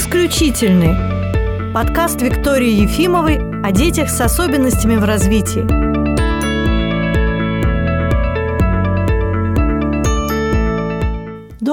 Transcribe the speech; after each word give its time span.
Исключительный. 0.00 1.74
Подкаст 1.74 2.22
Виктории 2.22 2.70
Ефимовой 2.70 3.36
о 3.62 3.70
детях 3.70 4.08
с 4.08 4.18
особенностями 4.22 4.96
в 4.96 5.04
развитии. 5.04 5.89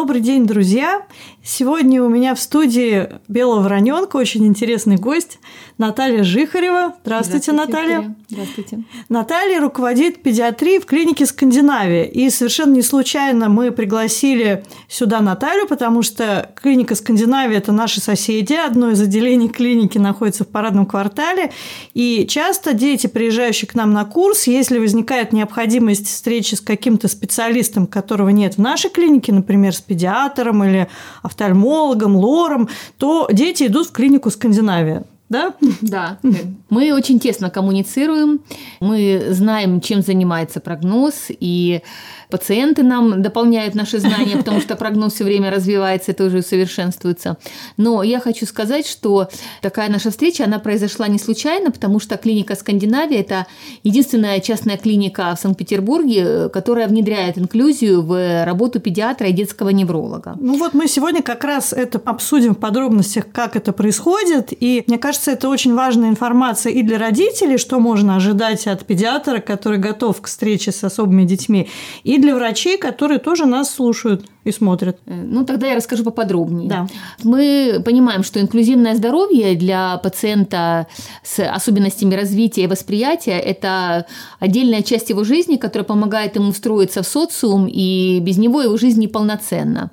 Добрый 0.08 0.22
день, 0.22 0.46
друзья! 0.46 1.06
Сегодня 1.44 2.02
у 2.04 2.10
меня 2.10 2.34
в 2.34 2.40
студии 2.42 3.10
белого 3.28 3.62
вороненка 3.62 4.18
очень 4.18 4.46
интересный 4.46 4.96
гость 4.96 5.40
Наталья 5.78 6.24
Жихарева. 6.24 6.96
Здравствуйте, 7.04 7.52
Здравствуйте 7.52 7.52
Наталья. 7.52 8.16
Здравствуйте. 8.30 8.84
Наталья 9.08 9.62
руководит 9.62 10.22
педиатрией 10.22 10.80
в 10.80 10.86
клинике 10.86 11.26
Скандинавия. 11.26 12.04
И 12.04 12.30
совершенно 12.30 12.74
не 12.74 12.82
случайно 12.82 13.48
мы 13.48 13.72
пригласили 13.72 14.66
сюда 14.90 15.22
Наталью, 15.22 15.68
потому 15.68 16.02
что 16.04 16.52
клиника 16.56 16.96
Скандинавия– 16.96 17.58
это 17.60 17.72
наши 17.72 18.02
соседи. 18.02 18.54
Одно 18.54 18.92
из 18.92 19.02
отделений 19.02 19.48
клиники 19.48 19.98
находится 19.98 20.44
в 20.44 20.48
парадном 20.48 20.86
квартале. 20.86 21.52
И 21.94 22.26
часто 22.28 22.74
дети, 22.74 23.08
приезжающие 23.08 23.70
к 23.70 23.76
нам 23.76 23.94
на 23.94 24.04
курс, 24.04 24.48
если 24.48 24.80
возникает 24.80 25.32
необходимость 25.32 26.08
встречи 26.08 26.56
с 26.56 26.62
каким-то 26.62 27.08
специалистом, 27.08 27.88
которого 27.88 28.30
нет 28.30 28.56
в 28.56 28.62
нашей 28.62 28.90
клинике, 28.90 29.32
например, 29.32 29.74
с 29.74 29.80
педиатром 29.80 29.97
или 30.64 30.88
офтальмологом, 31.24 32.16
лором, 32.16 32.70
то 32.98 33.28
дети 33.32 33.66
идут 33.66 33.88
в 33.88 33.92
клинику 33.92 34.30
Скандинавия. 34.30 35.04
Да? 35.30 35.54
Да. 35.82 36.20
Мы 36.70 36.94
очень 36.94 37.20
тесно 37.20 37.50
коммуницируем, 37.50 38.40
мы 38.80 39.28
знаем, 39.32 39.82
чем 39.82 40.02
занимается 40.02 40.60
прогноз, 40.62 41.26
и 41.30 41.82
пациенты 42.30 42.84
нам 42.84 43.22
дополняют 43.22 43.76
наши 43.76 44.00
знания, 44.00 44.38
потому 44.38 44.62
что 44.62 44.76
прогноз 44.76 45.14
все 45.14 45.24
время 45.24 45.52
развивается 45.52 46.12
и 46.12 46.16
тоже 46.16 46.40
усовершенствуется. 46.40 47.38
Но 47.78 48.04
я 48.04 48.20
хочу 48.20 48.46
сказать, 48.46 48.88
что 48.88 49.30
такая 49.62 49.90
наша 49.90 50.12
встреча, 50.12 50.44
она 50.44 50.60
произошла 50.60 51.08
не 51.08 51.20
случайно, 51.20 51.72
потому 51.72 52.00
что 52.00 52.18
клиника 52.18 52.56
Скандинавия– 52.56 53.20
это 53.22 53.48
единственная 53.84 54.40
частная 54.40 54.78
клиника 54.78 55.34
в 55.36 55.40
Санкт-Петербурге, 55.40 56.50
которая 56.50 56.88
внедряет 56.88 57.38
инклюзию 57.38 58.02
в 58.02 58.46
работу 58.46 58.80
педиатра 58.80 59.28
и 59.28 59.32
детского 59.32 59.70
невролога. 59.70 60.36
Ну 60.40 60.58
вот 60.58 60.74
мы 60.74 60.88
сегодня 60.88 61.22
как 61.22 61.44
раз 61.44 61.74
это 61.74 62.02
обсудим 62.04 62.56
в 62.56 62.60
подробностях, 62.60 63.26
как 63.32 63.56
это 63.56 63.72
происходит. 63.72 64.52
И 64.52 64.84
мне 64.88 64.98
кажется, 64.98 65.32
это 65.32 65.50
очень 65.50 65.74
важная 65.74 66.10
информация 66.10 66.72
и 66.74 66.84
для 66.84 66.98
родителей, 66.98 67.58
что 67.58 67.80
можно 67.80 68.16
ожидать 68.16 68.68
от 68.68 68.86
педиатра, 68.86 69.40
который 69.40 69.80
готов 69.80 70.22
к 70.22 70.28
встрече 70.28 70.72
с 70.72 70.84
особыми 70.84 71.24
детьми, 71.24 71.70
и 72.04 72.17
и 72.18 72.20
для 72.20 72.36
врачей, 72.36 72.78
которые 72.78 73.20
тоже 73.20 73.46
нас 73.46 73.74
слушают 73.74 74.26
и 74.44 74.52
смотрят. 74.52 75.00
Э, 75.06 75.14
ну, 75.14 75.46
тогда 75.46 75.68
я 75.68 75.76
расскажу 75.76 76.04
поподробнее. 76.04 76.70
Да. 76.70 76.88
Мы 77.24 77.82
понимаем, 77.86 78.24
что 78.24 78.42
инклюзивное 78.42 78.96
здоровье 78.96 79.56
для 79.56 79.98
пациента 79.98 80.88
с 81.24 81.40
особенностями 81.40 82.16
развития 82.16 82.64
и 82.64 82.68
восприятия– 82.68 83.40
это 83.52 84.06
отдельная 84.40 84.82
часть 84.82 85.10
его 85.10 85.24
жизни, 85.24 85.58
которая 85.58 85.86
помогает 85.86 86.36
ему 86.36 86.52
встроиться 86.52 87.04
в 87.04 87.08
социум, 87.08 87.68
и 87.68 88.20
без 88.22 88.38
него 88.38 88.62
его 88.62 88.78
жизнь 88.78 89.00
неполноценна. 89.02 89.92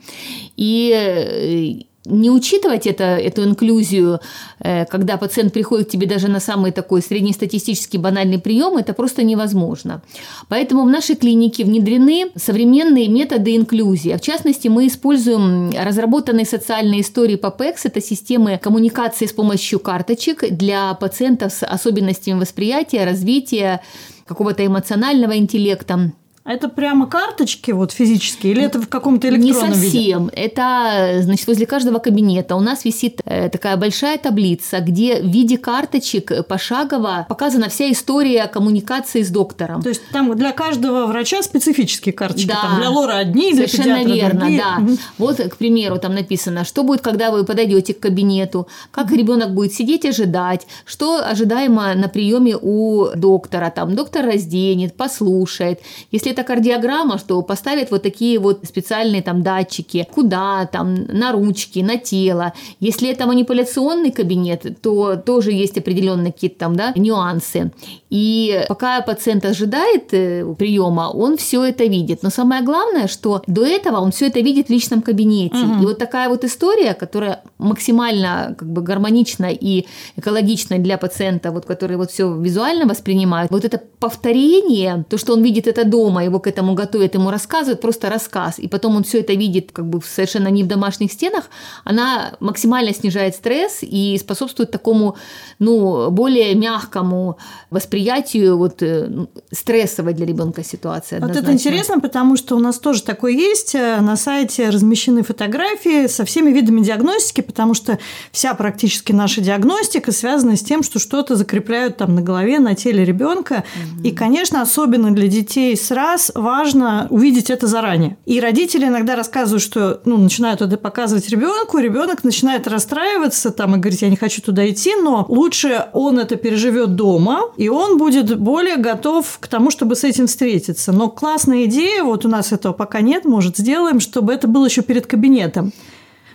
И 0.56 0.92
э, 0.94 1.84
не 2.04 2.30
учитывать 2.30 2.86
это, 2.86 3.04
эту 3.04 3.44
инклюзию, 3.44 4.20
э, 4.60 4.84
когда 4.86 5.16
пациент 5.16 5.52
приходит 5.52 5.88
к 5.88 5.90
тебе 5.90 6.06
даже 6.06 6.28
на 6.28 6.40
самый 6.40 6.72
такой 6.72 7.02
среднестатистический 7.02 7.98
банальный 7.98 8.38
прием, 8.38 8.76
это 8.76 8.92
просто 8.92 9.22
невозможно. 9.22 10.02
Поэтому 10.48 10.84
в 10.84 10.90
нашей 10.90 11.16
клинике 11.16 11.64
внедрены 11.64 12.26
современные 12.36 13.08
методы 13.08 13.56
инклюзии. 13.56 14.16
В 14.16 14.20
частности, 14.20 14.68
мы 14.68 14.86
используем 14.86 15.70
разработанные 15.70 16.46
социальные 16.46 17.00
истории 17.00 17.36
PAPEX, 17.36 17.80
это 17.84 18.00
системы 18.00 18.58
коммуникации 18.58 19.26
с 19.26 19.32
помощью 19.32 19.80
карточек 19.80 20.44
для 20.50 20.92
пациентов 20.94 21.52
с 21.52 21.64
особенностями 21.64 22.40
восприятия, 22.40 23.04
развития, 23.04 23.80
какого-то 24.26 24.64
эмоционального 24.64 25.36
интеллекта. 25.36 26.12
Это 26.46 26.68
прямо 26.68 27.06
карточки 27.06 27.70
вот 27.70 27.92
физические 27.92 28.52
или 28.52 28.64
это 28.64 28.78
в 28.78 28.86
каком-то 28.86 29.30
электронном 29.30 29.70
Не 29.70 29.76
совсем. 29.76 30.24
Виде? 30.26 30.36
Это, 30.42 31.20
значит, 31.22 31.46
возле 31.46 31.64
каждого 31.64 31.98
кабинета 32.00 32.54
у 32.54 32.60
нас 32.60 32.84
висит 32.84 33.22
э, 33.24 33.48
такая 33.48 33.78
большая 33.78 34.18
таблица, 34.18 34.80
где 34.80 35.22
в 35.22 35.26
виде 35.26 35.56
карточек 35.56 36.46
пошагово 36.46 37.24
показана 37.30 37.70
вся 37.70 37.90
история 37.90 38.46
коммуникации 38.46 39.22
с 39.22 39.30
доктором. 39.30 39.82
То 39.82 39.88
есть 39.88 40.02
там 40.12 40.36
для 40.36 40.52
каждого 40.52 41.06
врача 41.06 41.42
специфические 41.42 42.12
карточки. 42.12 42.48
Да. 42.48 42.60
Там 42.60 42.76
для 42.78 42.90
лора 42.90 43.14
одни, 43.14 43.54
для 43.54 43.66
Совершенно 43.66 44.04
верно, 44.04 44.40
другие. 44.40 44.62
да. 44.62 44.82
Угу. 44.82 44.98
Вот, 45.16 45.36
к 45.38 45.56
примеру, 45.56 45.98
там 45.98 46.14
написано, 46.14 46.66
что 46.66 46.82
будет, 46.82 47.00
когда 47.00 47.30
вы 47.30 47.44
подойдете 47.44 47.94
к 47.94 48.00
кабинету, 48.00 48.68
как 48.90 49.06
угу. 49.06 49.14
ребенок 49.14 49.54
будет 49.54 49.72
сидеть 49.72 50.04
ожидать, 50.04 50.66
что 50.84 51.24
ожидаемо 51.24 51.94
на 51.94 52.08
приеме 52.08 52.54
у 52.60 53.06
доктора. 53.16 53.70
Там 53.74 53.96
доктор 53.96 54.26
разденет, 54.26 54.94
послушает. 54.94 55.80
Если 56.10 56.33
это 56.34 56.44
кардиограмма, 56.44 57.18
что 57.18 57.40
поставят 57.42 57.90
вот 57.90 58.02
такие 58.02 58.38
вот 58.38 58.64
специальные 58.64 59.22
там 59.22 59.42
датчики, 59.42 60.06
куда 60.14 60.66
там, 60.66 60.94
на 60.94 61.32
ручки, 61.32 61.78
на 61.80 61.96
тело. 61.96 62.52
Если 62.80 63.10
это 63.10 63.26
манипуляционный 63.26 64.10
кабинет, 64.10 64.80
то 64.82 65.16
тоже 65.16 65.52
есть 65.52 65.78
определенные 65.78 66.32
какие-то 66.32 66.58
там, 66.58 66.76
да, 66.76 66.92
нюансы. 66.96 67.70
И 68.10 68.64
пока 68.68 69.00
пациент 69.00 69.44
ожидает 69.44 70.12
э, 70.12 70.44
приема, 70.58 71.10
он 71.12 71.36
все 71.36 71.64
это 71.64 71.84
видит. 71.84 72.22
Но 72.22 72.30
самое 72.30 72.62
главное, 72.62 73.08
что 73.08 73.42
до 73.46 73.64
этого 73.64 73.98
он 73.98 74.10
все 74.10 74.26
это 74.26 74.40
видит 74.40 74.68
в 74.68 74.70
личном 74.70 75.02
кабинете. 75.02 75.56
Угу. 75.56 75.82
И 75.82 75.86
вот 75.86 75.98
такая 75.98 76.28
вот 76.28 76.44
история, 76.44 76.94
которая 76.94 77.42
максимально 77.58 78.54
как 78.58 78.68
бы 78.68 78.82
гармонична 78.82 79.50
и 79.50 79.86
экологична 80.16 80.78
для 80.78 80.98
пациента, 80.98 81.50
вот, 81.50 81.64
который 81.66 81.96
вот 81.96 82.10
все 82.10 82.32
визуально 82.34 82.86
воспринимает, 82.86 83.50
вот 83.50 83.64
это 83.64 83.80
повторение, 83.98 85.04
то, 85.08 85.18
что 85.18 85.32
он 85.32 85.42
видит 85.42 85.66
это 85.66 85.84
дома, 85.84 86.23
его 86.24 86.40
к 86.40 86.46
этому 86.46 86.74
готовят, 86.74 87.14
ему 87.14 87.30
рассказывают, 87.30 87.80
просто 87.80 88.10
рассказ, 88.10 88.58
и 88.58 88.68
потом 88.68 88.96
он 88.96 89.04
все 89.04 89.20
это 89.20 89.34
видит 89.34 89.72
как 89.72 89.86
бы 89.86 90.00
совершенно 90.02 90.48
не 90.48 90.64
в 90.64 90.66
домашних 90.66 91.12
стенах, 91.12 91.44
она 91.84 92.34
максимально 92.40 92.92
снижает 92.92 93.34
стресс 93.34 93.78
и 93.82 94.16
способствует 94.18 94.70
такому, 94.70 95.16
ну, 95.58 96.10
более 96.10 96.54
мягкому 96.54 97.38
восприятию 97.70 98.56
вот 98.56 98.82
э, 98.82 99.26
стрессовой 99.52 100.14
для 100.14 100.26
ребенка 100.26 100.64
ситуации. 100.64 101.18
Вот 101.18 101.36
это 101.36 101.52
интересно, 101.52 102.00
потому 102.00 102.36
что 102.36 102.56
у 102.56 102.58
нас 102.58 102.78
тоже 102.78 103.02
такое 103.02 103.32
есть. 103.32 103.74
Э, 103.74 104.00
на 104.00 104.16
сайте 104.16 104.70
размещены 104.70 105.22
фотографии 105.22 106.06
со 106.06 106.24
всеми 106.24 106.50
видами 106.50 106.80
диагностики, 106.82 107.40
потому 107.40 107.74
что 107.74 107.98
вся 108.32 108.54
практически 108.54 109.12
наша 109.12 109.40
диагностика 109.40 110.12
связана 110.12 110.56
с 110.56 110.62
тем, 110.62 110.82
что 110.82 110.98
что-то 110.98 111.36
закрепляют 111.36 111.96
там 111.96 112.14
на 112.14 112.22
голове, 112.22 112.58
на 112.58 112.74
теле 112.74 113.04
ребенка. 113.04 113.64
Угу. 113.96 114.08
И, 114.08 114.10
конечно, 114.12 114.62
особенно 114.62 115.14
для 115.14 115.28
детей 115.28 115.76
с 115.76 115.90
раз 116.14 116.30
важно 116.34 117.08
увидеть 117.10 117.50
это 117.50 117.66
заранее. 117.66 118.16
И 118.24 118.40
родители 118.40 118.86
иногда 118.86 119.16
рассказывают, 119.16 119.62
что 119.62 120.00
ну, 120.04 120.16
начинают 120.16 120.62
это 120.62 120.76
показывать 120.76 121.28
ребенку, 121.28 121.78
ребенок 121.78 122.22
начинает 122.22 122.68
расстраиваться 122.68 123.50
там 123.50 123.74
и 123.74 123.78
говорить, 123.78 124.02
я 124.02 124.08
не 124.08 124.16
хочу 124.16 124.40
туда 124.40 124.68
идти, 124.68 124.94
но 124.94 125.26
лучше 125.28 125.86
он 125.92 126.20
это 126.20 126.36
переживет 126.36 126.94
дома, 126.94 127.42
и 127.56 127.68
он 127.68 127.98
будет 127.98 128.38
более 128.38 128.76
готов 128.76 129.38
к 129.40 129.48
тому, 129.48 129.70
чтобы 129.70 129.96
с 129.96 130.04
этим 130.04 130.28
встретиться. 130.28 130.92
Но 130.92 131.08
классная 131.08 131.64
идея, 131.64 132.04
вот 132.04 132.24
у 132.24 132.28
нас 132.28 132.52
этого 132.52 132.72
пока 132.72 133.00
нет, 133.00 133.24
может, 133.24 133.56
сделаем, 133.56 133.98
чтобы 133.98 134.32
это 134.32 134.46
было 134.46 134.66
еще 134.66 134.82
перед 134.82 135.06
кабинетом. 135.06 135.72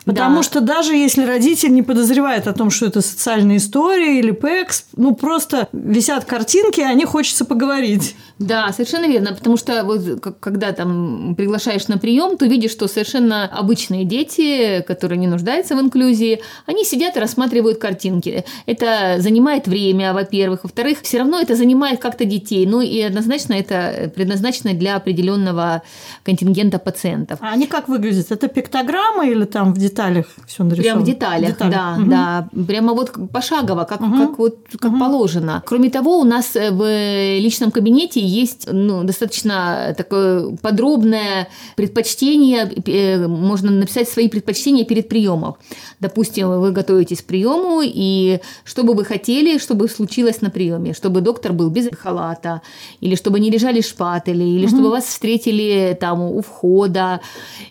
Потому 0.10 0.38
да. 0.38 0.44
что 0.44 0.62
даже 0.62 0.96
если 0.96 1.24
родитель 1.24 1.72
не 1.72 1.84
подозревает 1.84 2.48
о 2.48 2.54
том, 2.54 2.72
что 2.72 2.88
это 2.88 3.02
социальная 3.02 3.58
история 3.58 4.18
или 4.18 4.32
ПЭКС, 4.32 4.86
ну 4.96 5.14
просто 5.14 5.68
висят 5.72 6.26
картинки, 6.26 6.82
о 6.82 6.94
них 6.94 7.10
хочется 7.10 7.46
поговорить. 7.46 8.16
Да, 8.40 8.72
совершенно 8.72 9.06
верно, 9.06 9.34
потому 9.34 9.56
что 9.56 9.84
вот 9.84 10.24
когда 10.40 10.72
там 10.72 11.36
приглашаешь 11.36 11.88
на 11.90 12.00
прием, 12.00 12.38
то 12.38 12.48
видишь, 12.48 12.72
что 12.72 12.88
совершенно 12.88 13.46
обычные 13.46 14.04
дети, 14.04 14.84
которые 14.88 15.20
не 15.20 15.28
нуждаются 15.28 15.76
в 15.76 15.80
инклюзии, 15.80 16.42
они 16.66 16.86
сидят 16.86 17.16
и 17.16 17.20
рассматривают 17.20 17.78
картинки. 17.78 18.46
Это 18.66 19.18
занимает 19.20 19.68
время, 19.68 20.14
во-первых, 20.14 20.64
во-вторых, 20.64 21.00
все 21.04 21.20
равно 21.20 21.40
это 21.40 21.56
занимает 21.56 22.00
как-то 22.00 22.26
детей, 22.26 22.66
ну 22.66 22.82
и 22.82 23.00
однозначно 23.02 23.54
это 23.54 24.12
предназначено 24.16 24.74
для 24.74 24.96
определенного 24.96 25.84
контингента 26.24 26.80
пациентов. 26.80 27.38
А 27.42 27.52
они 27.52 27.68
как 27.68 27.88
выглядят? 27.90 28.32
Это 28.32 28.48
пиктограмма 28.48 29.28
или 29.28 29.46
там 29.46 29.74
в 29.74 29.78
деталях 29.78 29.99
все 30.46 30.64
нарисовано? 30.64 30.84
Прямо 30.84 31.02
в 31.02 31.06
деталях, 31.06 31.52
деталях. 31.52 31.74
да, 31.74 31.96
угу. 32.02 32.10
да, 32.10 32.50
прямо 32.68 32.94
вот 32.94 33.12
пошагово, 33.32 33.84
как, 33.84 34.02
угу. 34.02 34.18
как 34.18 34.40
вот 34.40 34.58
как 34.80 34.92
угу. 34.92 35.00
положено. 35.00 35.64
Кроме 35.66 35.90
того, 35.90 36.20
у 36.20 36.24
нас 36.24 36.56
в 36.56 37.40
личном 37.40 37.72
кабинете 37.72 38.20
есть 38.20 38.68
ну, 38.72 39.04
достаточно 39.04 39.94
такое 39.98 40.56
подробное 40.62 41.50
предпочтение, 41.76 42.72
э, 42.86 43.28
можно 43.28 43.72
написать 43.72 44.10
свои 44.10 44.30
предпочтения 44.30 44.86
перед 44.86 45.10
приемом. 45.10 45.56
Допустим, 46.00 46.60
вы 46.60 46.72
готовитесь 46.72 47.22
к 47.22 47.26
приему, 47.26 47.82
и 47.84 48.40
что 48.64 48.84
бы 48.84 48.94
вы 48.94 49.06
хотели, 49.06 49.58
чтобы 49.58 49.90
случилось 49.90 50.42
на 50.42 50.50
приеме, 50.50 50.94
чтобы 50.94 51.22
доктор 51.22 51.54
был 51.54 51.70
без 51.70 51.90
халата, 51.98 52.62
или 53.02 53.16
чтобы 53.16 53.40
не 53.40 53.50
лежали 53.50 53.82
шпатели, 53.82 54.44
или 54.44 54.66
угу. 54.66 54.76
чтобы 54.76 54.90
вас 54.90 55.06
встретили 55.06 55.98
там 56.00 56.22
у 56.22 56.42
входа, 56.42 57.22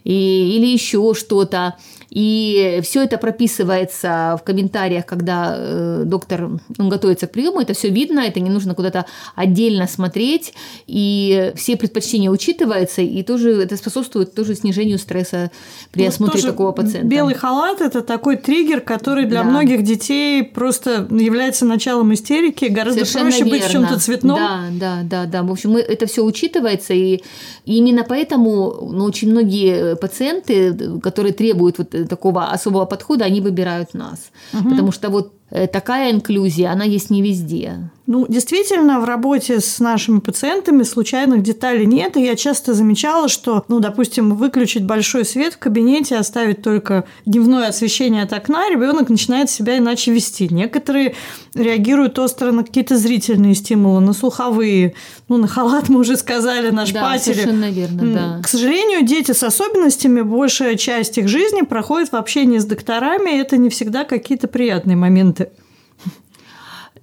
и, 0.05 0.57
или 0.57 0.67
еще 0.67 1.15
что-то. 1.15 1.77
И 2.19 2.81
все 2.83 3.05
это 3.05 3.17
прописывается 3.17 4.37
в 4.41 4.45
комментариях, 4.45 5.07
когда 5.07 5.55
э, 5.57 6.03
доктор 6.05 6.51
он 6.77 6.89
готовится 6.89 7.29
к 7.29 7.31
приему, 7.31 7.61
это 7.61 7.75
все 7.75 7.91
видно, 7.91 8.19
это 8.19 8.41
не 8.41 8.51
нужно 8.51 8.75
куда-то 8.75 9.07
отдельно 9.37 9.87
смотреть, 9.87 10.53
и 10.89 11.53
все 11.55 11.77
предпочтения 11.77 12.29
учитываются, 12.29 13.03
и 13.03 13.23
тоже 13.23 13.63
это 13.63 13.77
способствует 13.77 14.35
тоже 14.35 14.57
снижению 14.57 14.99
стресса 14.99 15.53
при 15.93 16.03
ну, 16.03 16.09
осмотре 16.09 16.43
такого 16.43 16.73
пациента. 16.73 17.07
Белый 17.07 17.37
халат– 17.37 17.81
это 17.81 18.03
такой 18.03 18.35
триггер, 18.35 18.81
который 18.81 19.25
для 19.25 19.45
да. 19.45 19.51
многих 19.51 19.85
детей 19.85 20.43
просто 20.43 21.07
является 21.13 21.67
началом 21.67 22.13
истерики, 22.13 22.65
гораздо 22.65 23.05
Совершенно 23.05 23.31
проще 23.31 23.45
верно. 23.45 23.59
быть 23.59 23.63
в 23.63 23.71
чем-то 23.71 24.01
цветном. 24.01 24.39
Да, 24.39 24.65
да, 24.73 25.01
да, 25.05 25.27
да. 25.27 25.43
В 25.45 25.53
общем, 25.53 25.77
это 25.77 26.07
все 26.07 26.25
учитывается, 26.25 26.95
и, 26.95 27.19
и 27.65 27.77
именно 27.77 28.03
поэтому 28.03 28.91
ну, 28.91 29.05
очень 29.05 29.31
многие 29.31 29.95
пациенты, 29.95 30.99
которые 31.01 31.33
требуют 31.33 31.79
вот 31.79 31.95
такого 32.07 32.51
особого 32.51 32.87
подхода, 32.87 33.25
они 33.25 33.41
выбирают 33.41 33.95
нас. 33.95 34.31
Угу. 34.53 34.71
Потому 34.71 34.93
что 34.93 35.11
вот 35.11 35.33
Э, 35.51 35.67
такая 35.67 36.11
инклюзия, 36.13 36.71
она 36.71 36.85
есть 36.85 37.11
не 37.11 37.23
везде. 37.23 37.91
Ну, 38.09 38.25
действительно, 38.27 39.01
в 39.01 39.05
работе 39.05 39.61
с 39.61 39.81
нашими 39.81 40.21
пациентами 40.21 40.83
случайных 40.83 41.43
деталей 41.43 41.85
нет, 41.85 42.17
и 42.17 42.25
я 42.25 42.37
часто 42.37 42.73
замечала, 42.73 43.29
что, 43.29 43.67
ну, 43.69 43.81
допустим, 43.81 44.35
выключить 44.35 44.83
большой 44.85 45.27
свет 45.27 45.53
в 45.53 45.59
кабинете, 45.59 46.17
оставить 46.17 46.63
только 46.63 47.05
дневное 47.27 47.69
освещение 47.69 48.23
от 48.23 48.33
окна, 48.33 48.71
ребенок 48.71 49.11
начинает 49.11 49.51
себя 49.51 49.77
иначе 49.77 50.11
вести. 50.11 50.49
Некоторые 50.51 51.17
реагируют 51.53 52.19
остро 52.19 52.51
на 52.51 52.65
какие-то 52.65 52.97
зрительные 52.97 53.55
стимулы, 53.55 54.01
на 54.01 54.15
слуховые, 54.15 54.95
ну, 55.29 55.37
на 55.37 55.47
халат 55.47 55.91
мы 55.91 56.01
уже 56.01 56.17
сказали, 56.17 56.71
на 56.71 56.87
шпателе. 56.87 57.35
Да, 57.35 57.43
совершенно 57.43 57.71
верно, 57.71 58.15
да. 58.15 58.41
К 58.43 58.49
сожалению, 58.49 59.07
дети 59.07 59.33
с 59.33 59.43
особенностями, 59.43 60.23
большая 60.23 60.77
часть 60.77 61.19
их 61.19 61.29
жизни 61.29 61.61
проходит 61.61 62.11
в 62.13 62.17
общении 62.17 62.57
с 62.57 62.65
докторами, 62.65 63.37
и 63.37 63.39
это 63.39 63.59
не 63.59 63.69
всегда 63.69 64.05
какие-то 64.05 64.49
приятные 64.49 64.97
моменты 64.97 65.51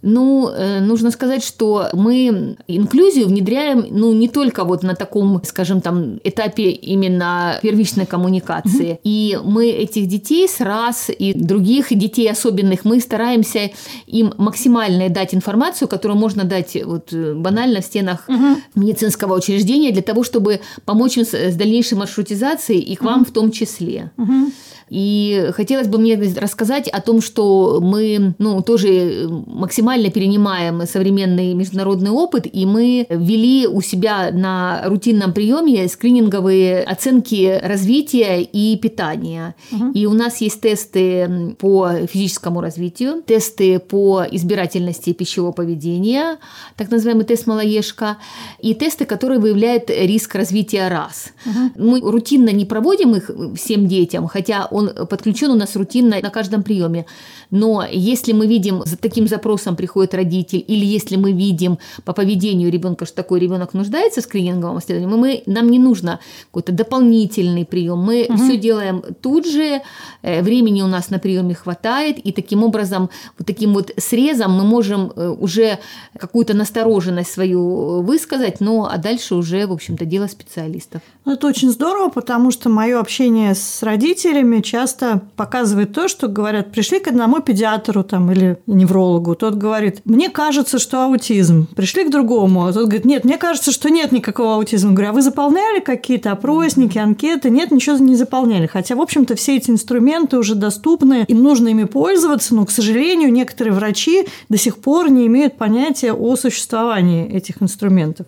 ну, 0.05 0.49
э, 0.49 0.81
нужно 0.81 1.09
сказать, 1.09 1.43
что 1.43 1.89
мы 1.93 2.57
инклюзию 2.67 3.27
внедряем, 3.27 3.85
ну, 3.89 4.13
не 4.13 4.29
только 4.29 4.63
вот 4.63 4.83
на 4.83 4.93
таком, 4.93 5.41
скажем, 5.43 5.81
там, 5.81 6.19
этапе 6.23 6.69
именно 6.69 7.57
первичной 7.63 8.05
коммуникации. 8.05 8.91
Mm-hmm. 8.91 8.99
И 9.03 9.39
мы 9.43 9.69
этих 9.69 10.07
детей 10.07 10.47
с 10.47 10.59
раз 10.59 11.09
и 11.09 11.33
других 11.33 11.87
детей 11.89 12.29
особенных, 12.29 12.85
мы 12.85 12.99
стараемся 12.99 13.71
им 14.05 14.31
максимально 14.37 15.09
дать 15.09 15.33
информацию, 15.33 15.87
которую 15.87 16.19
можно 16.19 16.43
дать 16.43 16.77
вот 16.85 17.11
банально 17.11 17.81
в 17.81 17.85
стенах 17.85 18.29
mm-hmm. 18.29 18.57
медицинского 18.75 19.35
учреждения 19.35 19.91
для 19.91 20.03
того, 20.03 20.23
чтобы 20.23 20.61
помочь 20.85 21.17
им 21.17 21.25
с 21.25 21.55
дальнейшей 21.55 21.97
маршрутизацией 21.97 22.79
и 22.79 22.95
к 22.95 23.01
mm-hmm. 23.01 23.05
вам 23.05 23.25
в 23.25 23.31
том 23.31 23.51
числе. 23.51 24.11
Mm-hmm. 24.17 24.51
И 24.89 25.49
хотелось 25.53 25.87
бы 25.87 25.97
мне 25.97 26.15
рассказать 26.15 26.87
о 26.87 27.01
том, 27.01 27.21
что 27.21 27.79
мы 27.81 28.35
ну, 28.37 28.61
тоже 28.61 29.27
максимально 29.47 29.94
перенимаем 30.09 30.85
современный 30.85 31.53
международный 31.53 32.11
опыт, 32.11 32.47
и 32.51 32.65
мы 32.65 33.05
ввели 33.09 33.67
у 33.67 33.81
себя 33.81 34.31
на 34.31 34.83
рутинном 34.85 35.33
приеме 35.33 35.87
скрининговые 35.87 36.83
оценки 36.83 37.59
развития 37.63 38.41
и 38.41 38.77
питания. 38.77 39.55
Угу. 39.71 39.91
И 39.93 40.05
у 40.05 40.13
нас 40.13 40.41
есть 40.41 40.61
тесты 40.61 41.55
по 41.59 42.05
физическому 42.11 42.61
развитию, 42.61 43.21
тесты 43.25 43.79
по 43.79 44.23
избирательности 44.29 45.13
пищевого 45.13 45.51
поведения, 45.51 46.37
так 46.75 46.91
называемый 46.91 47.25
тест 47.25 47.47
малоежка, 47.47 48.17
и 48.59 48.73
тесты, 48.73 49.05
которые 49.05 49.39
выявляют 49.39 49.89
риск 49.89 50.35
развития 50.35 50.87
раз. 50.87 51.33
Угу. 51.45 51.83
Мы 51.85 52.01
рутинно 52.01 52.49
не 52.49 52.65
проводим 52.65 53.15
их 53.15 53.29
всем 53.55 53.87
детям, 53.87 54.27
хотя 54.27 54.67
он 54.71 54.91
подключен 55.07 55.51
у 55.51 55.55
нас 55.55 55.75
рутинно 55.75 56.17
на 56.21 56.29
каждом 56.29 56.63
приеме. 56.63 57.05
Но 57.51 57.85
если 57.89 58.33
мы 58.33 58.47
видим, 58.47 58.83
за 58.85 58.97
таким 58.97 59.27
запросом 59.27 59.75
приходит 59.85 60.15
родитель, 60.15 60.65
или 60.67 60.83
если 60.83 61.15
мы 61.15 61.31
видим 61.31 61.77
по 62.05 62.13
поведению 62.13 62.71
ребенка, 62.71 63.05
что 63.05 63.15
такой 63.15 63.39
ребенок 63.39 63.75
нуждается 63.75 64.21
в 64.21 64.23
скрининговом 64.23 64.79
исследовании, 64.79 65.15
мы, 65.15 65.43
нам 65.45 65.69
не 65.69 65.77
нужно 65.77 66.19
какой-то 66.45 66.71
дополнительный 66.71 67.65
прием. 67.65 67.99
Мы 67.99 68.25
угу. 68.27 68.37
все 68.37 68.57
делаем 68.57 69.03
тут 69.21 69.45
же, 69.45 69.81
э, 70.23 70.41
времени 70.41 70.81
у 70.81 70.87
нас 70.87 71.11
на 71.11 71.19
приеме 71.19 71.53
хватает, 71.53 72.17
и 72.17 72.31
таким 72.31 72.63
образом, 72.63 73.11
вот 73.37 73.45
таким 73.45 73.75
вот 73.75 73.91
срезом 73.97 74.53
мы 74.53 74.63
можем 74.63 75.11
э, 75.15 75.29
уже 75.29 75.77
какую-то 76.17 76.55
настороженность 76.55 77.31
свою 77.31 78.01
высказать, 78.01 78.61
но 78.61 78.89
а 78.91 78.97
дальше 78.97 79.35
уже, 79.35 79.67
в 79.67 79.71
общем-то, 79.71 80.05
дело 80.05 80.25
специалистов. 80.27 81.01
Ну, 81.25 81.33
это 81.33 81.45
очень 81.47 81.69
здорово, 81.69 82.09
потому 82.09 82.49
что 82.49 82.69
мое 82.69 82.99
общение 82.99 83.53
с 83.53 83.83
родителями 83.83 84.61
часто 84.61 85.21
показывает 85.35 85.93
то, 85.93 86.07
что 86.07 86.27
говорят, 86.27 86.71
пришли 86.71 86.99
к 86.99 87.07
одному 87.07 87.39
педиатру 87.39 88.03
там, 88.03 88.31
или 88.31 88.57
неврологу, 88.65 89.35
тот 89.35 89.55
говорит, 89.65 90.01
мне 90.05 90.29
кажется, 90.29 90.77
что 90.77 91.03
аутизм. 91.03 91.67
Пришли 91.75 92.03
к 92.03 92.11
другому, 92.11 92.67
а 92.67 92.73
тот 92.73 92.83
говорит, 92.83 93.03
нет, 93.03 93.23
мне 93.25 93.37
кажется, 93.37 93.71
что 93.71 93.89
нет 93.89 94.11
никакого 94.11 94.55
аутизма. 94.55 94.91
говорю, 94.91 95.09
а 95.09 95.13
вы 95.13 95.23
заполняли 95.23 95.79
какие-то 95.79 96.31
опросники, 96.31 96.99
анкеты? 96.99 97.49
Нет, 97.49 97.71
ничего 97.71 97.97
не 97.97 98.15
заполняли. 98.15 98.67
Хотя, 98.67 98.95
в 98.95 99.01
общем-то, 99.01 99.35
все 99.35 99.57
эти 99.57 99.71
инструменты 99.71 100.37
уже 100.37 100.53
доступны, 100.53 101.25
им 101.27 101.41
нужно 101.41 101.69
ими 101.69 101.85
пользоваться, 101.85 102.53
но, 102.53 102.65
к 102.65 102.71
сожалению, 102.71 103.33
некоторые 103.33 103.73
врачи 103.73 104.27
до 104.49 104.57
сих 104.57 104.77
пор 104.77 105.09
не 105.09 105.25
имеют 105.25 105.57
понятия 105.57 106.13
о 106.13 106.35
существовании 106.35 107.27
этих 107.27 107.63
инструментов. 107.63 108.27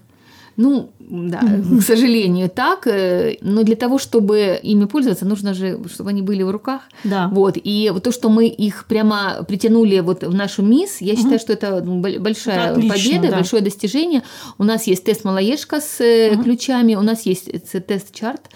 Ну, 0.57 0.89
да, 0.99 1.39
к 1.39 1.81
сожалению, 1.83 2.49
так. 2.49 2.87
Э, 2.87 3.37
но 3.41 3.61
для 3.61 3.75
того, 3.75 3.99
чтобы 3.99 4.59
ими 4.61 4.85
пользоваться, 4.85 5.25
нужно 5.25 5.53
же, 5.53 5.79
чтобы 5.93 6.09
они 6.09 6.23
были 6.23 6.41
в 6.41 6.49
руках. 6.49 6.81
Да. 7.03 7.27
Вот. 7.27 7.57
И 7.63 7.93
то, 8.03 8.11
что 8.11 8.29
мы 8.29 8.47
их 8.47 8.85
прямо 8.85 9.43
притянули 9.47 9.99
вот 9.99 10.23
в 10.23 10.33
нашу 10.33 10.63
МИС, 10.63 11.01
я 11.01 11.15
считаю, 11.15 11.39
что 11.39 11.53
это 11.53 11.81
ну, 11.83 12.01
большая 12.01 12.71
это 12.71 12.79
отлично, 12.79 12.95
победа, 12.95 13.27
да. 13.29 13.35
большое 13.35 13.61
достижение. 13.61 14.23
У 14.57 14.63
нас 14.63 14.87
есть 14.87 15.03
тест 15.03 15.23
малоежка 15.23 15.79
с 15.79 15.99
угу. 16.33 16.43
ключами, 16.43 16.95
у 16.95 17.03
нас 17.03 17.27
есть 17.27 17.49
тест-чарт. 17.71 18.49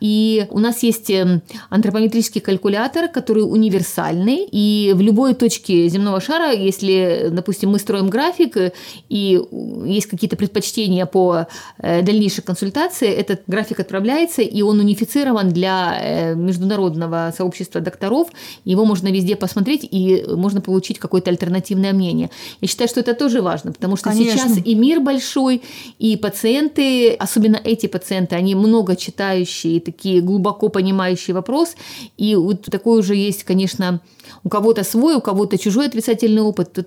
И 0.00 0.46
у 0.50 0.58
нас 0.58 0.82
есть 0.82 1.10
эм, 1.10 1.42
антропометрический 1.70 2.40
калькулятор, 2.40 3.08
который 3.08 3.40
универсальный. 3.40 4.46
И 4.50 4.92
в 4.94 5.00
любой 5.00 5.34
точке 5.34 5.88
земного 5.88 6.20
шара, 6.20 6.52
если, 6.52 7.28
допустим, 7.30 7.70
мы 7.70 7.78
строим 7.78 8.10
график, 8.10 8.56
э, 8.56 8.72
и 9.08 9.40
есть 9.86 10.06
какие-то 10.06 10.36
предпочтения 10.36 11.06
по 11.06 11.36
э, 11.38 11.45
дальнейшей 11.78 12.42
консультации, 12.42 13.08
этот 13.08 13.42
график 13.46 13.80
отправляется, 13.80 14.42
и 14.42 14.62
он 14.62 14.80
унифицирован 14.80 15.50
для 15.50 15.98
э, 16.00 16.34
международного 16.34 17.32
сообщества 17.36 17.80
докторов. 17.80 18.28
Его 18.64 18.84
можно 18.84 19.08
везде 19.08 19.36
посмотреть, 19.36 19.86
и 19.88 20.24
можно 20.28 20.60
получить 20.60 20.98
какое-то 20.98 21.30
альтернативное 21.30 21.92
мнение. 21.92 22.30
Я 22.60 22.68
считаю, 22.68 22.88
что 22.88 23.00
это 23.00 23.14
тоже 23.14 23.42
важно, 23.42 23.72
потому 23.72 23.96
что 23.96 24.10
Конечно. 24.10 24.38
сейчас 24.38 24.58
и 24.64 24.74
мир 24.74 25.00
большой, 25.00 25.62
и 25.98 26.16
пациенты, 26.16 27.14
особенно 27.14 27.60
эти 27.62 27.86
пациенты, 27.86 28.36
они 28.36 28.54
много 28.54 28.96
читающие, 28.96 29.80
такие 29.80 30.20
глубоко 30.20 30.68
понимающие 30.68 31.34
вопрос. 31.34 31.76
И 32.16 32.34
вот 32.34 32.62
такой 32.62 32.98
уже 32.98 33.14
есть, 33.14 33.44
конечно, 33.44 34.00
у 34.44 34.48
кого-то 34.48 34.84
свой, 34.84 35.14
у 35.16 35.20
кого-то 35.20 35.58
чужой 35.58 35.86
отрицательный 35.86 36.42
опыт. 36.42 36.72
Тут 36.72 36.86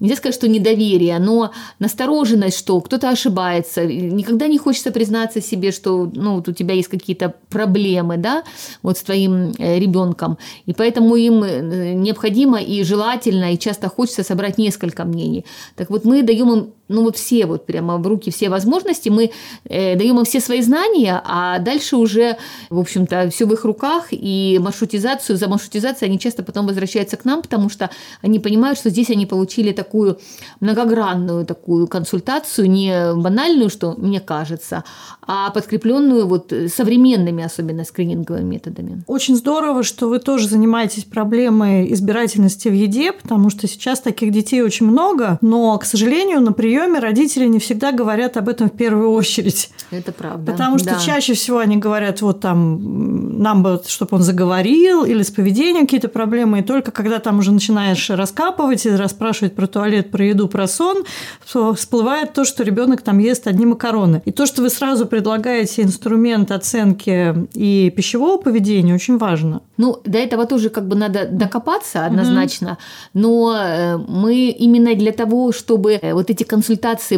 нельзя 0.00 0.16
сказать, 0.16 0.34
что 0.34 0.48
недоверие, 0.48 1.18
но 1.18 1.52
настороженность, 1.78 2.58
что 2.58 2.80
кто-то 2.80 3.10
ошибается. 3.10 3.84
Никогда 3.84 4.46
не 4.46 4.58
хочется 4.58 4.90
признаться 4.90 5.40
себе, 5.40 5.72
что 5.72 6.10
ну, 6.14 6.36
вот 6.36 6.48
у 6.48 6.52
тебя 6.52 6.74
есть 6.74 6.88
какие-то 6.88 7.34
проблемы 7.48 8.16
да, 8.16 8.44
вот 8.82 8.98
с 8.98 9.02
твоим 9.02 9.52
э, 9.58 9.78
ребенком. 9.78 10.38
И 10.66 10.72
поэтому 10.72 11.16
им 11.16 11.42
э, 11.42 11.92
необходимо 11.94 12.60
и 12.60 12.82
желательно, 12.84 13.52
и 13.52 13.58
часто 13.58 13.88
хочется 13.88 14.22
собрать 14.22 14.58
несколько 14.58 15.04
мнений. 15.04 15.44
Так 15.76 15.90
вот 15.90 16.04
мы 16.04 16.22
даем 16.22 16.52
им 16.52 16.72
ну 16.88 17.02
вот 17.02 17.16
все 17.16 17.46
вот 17.46 17.66
прямо 17.66 17.98
в 17.98 18.06
руки 18.06 18.30
все 18.30 18.48
возможности, 18.48 19.08
мы 19.08 19.30
э, 19.64 19.96
даем 19.96 20.18
им 20.18 20.24
все 20.24 20.40
свои 20.40 20.60
знания, 20.62 21.20
а 21.24 21.58
дальше 21.58 21.96
уже, 21.96 22.36
в 22.70 22.78
общем-то, 22.78 23.30
все 23.30 23.46
в 23.46 23.52
их 23.52 23.64
руках, 23.64 24.08
и 24.10 24.58
маршрутизацию, 24.62 25.38
за 25.38 25.48
маршрутизацией 25.48 26.10
они 26.10 26.18
часто 26.18 26.42
потом 26.42 26.66
возвращаются 26.66 27.16
к 27.16 27.24
нам, 27.24 27.42
потому 27.42 27.70
что 27.70 27.90
они 28.22 28.38
понимают, 28.38 28.78
что 28.78 28.90
здесь 28.90 29.10
они 29.10 29.26
получили 29.26 29.72
такую 29.72 30.18
многогранную 30.60 31.46
такую 31.46 31.86
консультацию, 31.86 32.70
не 32.70 33.14
банальную, 33.14 33.70
что 33.70 33.94
мне 33.96 34.20
кажется, 34.20 34.84
а 35.26 35.50
подкрепленную 35.50 36.26
вот 36.26 36.52
современными, 36.68 37.44
особенно 37.44 37.84
скрининговыми 37.84 38.44
методами. 38.44 39.02
Очень 39.06 39.36
здорово, 39.36 39.82
что 39.82 40.08
вы 40.08 40.18
тоже 40.18 40.48
занимаетесь 40.48 41.04
проблемой 41.04 41.92
избирательности 41.92 42.68
в 42.68 42.74
еде, 42.74 43.12
потому 43.12 43.48
что 43.48 43.66
сейчас 43.66 44.00
таких 44.00 44.32
детей 44.32 44.62
очень 44.62 44.86
много, 44.86 45.38
но, 45.40 45.78
к 45.78 45.84
сожалению, 45.84 46.40
на 46.40 46.52
приеме 46.52 46.73
приеме 46.74 46.98
родители 46.98 47.46
не 47.46 47.58
всегда 47.58 47.92
говорят 47.92 48.36
об 48.36 48.48
этом 48.48 48.68
в 48.68 48.76
первую 48.76 49.10
очередь. 49.12 49.70
Это 49.90 50.10
правда. 50.10 50.50
Потому 50.52 50.78
что 50.78 50.90
да. 50.90 50.98
чаще 50.98 51.34
всего 51.34 51.58
они 51.58 51.76
говорят, 51.76 52.20
вот 52.20 52.40
там, 52.40 53.40
нам 53.40 53.62
бы, 53.62 53.80
чтобы 53.86 54.16
он 54.16 54.22
заговорил, 54.22 55.04
или 55.04 55.22
с 55.22 55.30
поведением 55.30 55.84
какие-то 55.84 56.08
проблемы, 56.08 56.58
и 56.58 56.62
только 56.62 56.90
когда 56.90 57.20
там 57.20 57.38
уже 57.38 57.52
начинаешь 57.52 58.10
раскапывать 58.10 58.86
и 58.86 58.90
расспрашивать 58.90 59.54
про 59.54 59.66
туалет, 59.68 60.10
про 60.10 60.24
еду, 60.24 60.48
про 60.48 60.66
сон, 60.66 61.04
всплывает 61.44 62.32
то, 62.32 62.44
что 62.44 62.64
ребенок 62.64 63.02
там 63.02 63.18
ест 63.18 63.46
одни 63.46 63.66
макароны. 63.66 64.22
И 64.24 64.32
то, 64.32 64.46
что 64.46 64.62
вы 64.62 64.70
сразу 64.70 65.06
предлагаете 65.06 65.82
инструмент 65.82 66.50
оценки 66.50 67.46
и 67.54 67.92
пищевого 67.96 68.38
поведения, 68.38 68.94
очень 68.94 69.18
важно. 69.18 69.60
Ну, 69.76 70.00
до 70.04 70.18
этого 70.18 70.46
тоже 70.46 70.70
как 70.70 70.88
бы 70.88 70.96
надо 70.96 71.26
докопаться 71.30 72.06
однозначно, 72.06 72.70
угу. 72.70 72.78
но 73.14 73.56
э, 73.56 73.96
мы 73.96 74.48
именно 74.50 74.94
для 74.94 75.12
того, 75.12 75.52
чтобы 75.52 75.92
э, 75.92 76.14
вот 76.14 76.30
эти 76.30 76.42
консультации 76.42 76.63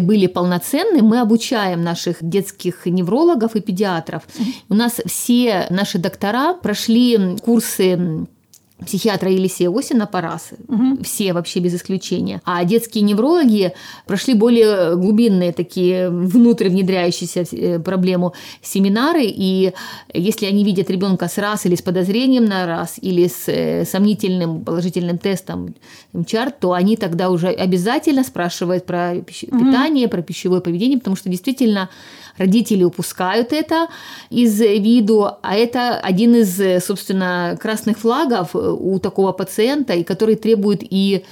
были 0.00 0.26
полноценны, 0.26 1.02
мы 1.02 1.20
обучаем 1.20 1.82
наших 1.82 2.16
детских 2.20 2.86
неврологов 2.86 3.56
и 3.56 3.60
педиатров. 3.60 4.22
У 4.68 4.74
нас 4.74 5.00
все 5.06 5.66
наши 5.70 5.98
доктора 5.98 6.54
прошли 6.54 7.36
курсы 7.42 8.26
психиатра 8.84 9.30
Елисея 9.30 9.70
Осина 9.70 10.06
Парасы. 10.06 10.56
Угу. 10.68 11.02
Все 11.02 11.32
вообще 11.32 11.60
без 11.60 11.74
исключения. 11.74 12.42
А 12.44 12.62
детские 12.64 13.04
неврологи 13.04 13.72
прошли 14.06 14.34
более 14.34 14.96
глубинные 14.96 15.52
такие 15.52 16.10
внутрь 16.10 16.68
внедряющиеся 16.68 17.44
э, 17.50 17.78
проблему 17.78 18.34
семинары. 18.60 19.24
И 19.24 19.72
если 20.12 20.46
они 20.46 20.62
видят 20.62 20.90
ребенка 20.90 21.28
с 21.28 21.38
раз 21.38 21.64
или 21.64 21.74
с 21.74 21.82
подозрением 21.82 22.44
на 22.44 22.66
раз, 22.66 22.96
или 23.00 23.28
с 23.28 23.48
э, 23.48 23.86
сомнительным 23.86 24.62
положительным 24.62 25.16
тестом 25.18 25.74
МЧАР, 26.12 26.50
то 26.52 26.72
они 26.72 26.96
тогда 26.96 27.30
уже 27.30 27.48
обязательно 27.48 28.24
спрашивают 28.24 28.84
про 28.84 29.14
питание, 29.16 30.06
угу. 30.06 30.12
про 30.12 30.22
пищевое 30.22 30.60
поведение, 30.60 30.98
потому 30.98 31.16
что 31.16 31.30
действительно 31.30 31.88
родители 32.38 32.84
упускают 32.84 33.52
это 33.52 33.88
из 34.30 34.60
виду, 34.60 35.28
а 35.42 35.54
это 35.54 35.98
один 35.98 36.34
из, 36.36 36.84
собственно, 36.84 37.58
красных 37.60 37.98
флагов 37.98 38.54
у 38.54 38.98
такого 38.98 39.32
пациента, 39.32 39.94
и 39.94 40.04
который 40.04 40.36
требует 40.36 40.80
и 40.82 41.24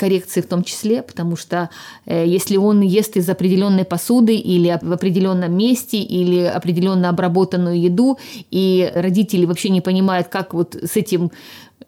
коррекции 0.00 0.40
в 0.40 0.46
том 0.46 0.64
числе, 0.64 1.02
потому 1.02 1.36
что 1.36 1.68
э, 2.06 2.26
если 2.26 2.56
он 2.56 2.80
ест 2.80 3.16
из 3.16 3.28
определенной 3.28 3.84
посуды 3.84 4.34
или 4.34 4.78
в 4.80 4.92
определенном 4.92 5.52
месте 5.56 5.98
или 5.98 6.42
определенно 6.44 7.10
обработанную 7.10 7.78
еду, 7.78 8.18
и 8.50 8.90
родители 8.94 9.44
вообще 9.44 9.68
не 9.68 9.82
понимают, 9.82 10.28
как 10.28 10.54
вот 10.54 10.74
с 10.74 10.96
этим 10.96 11.30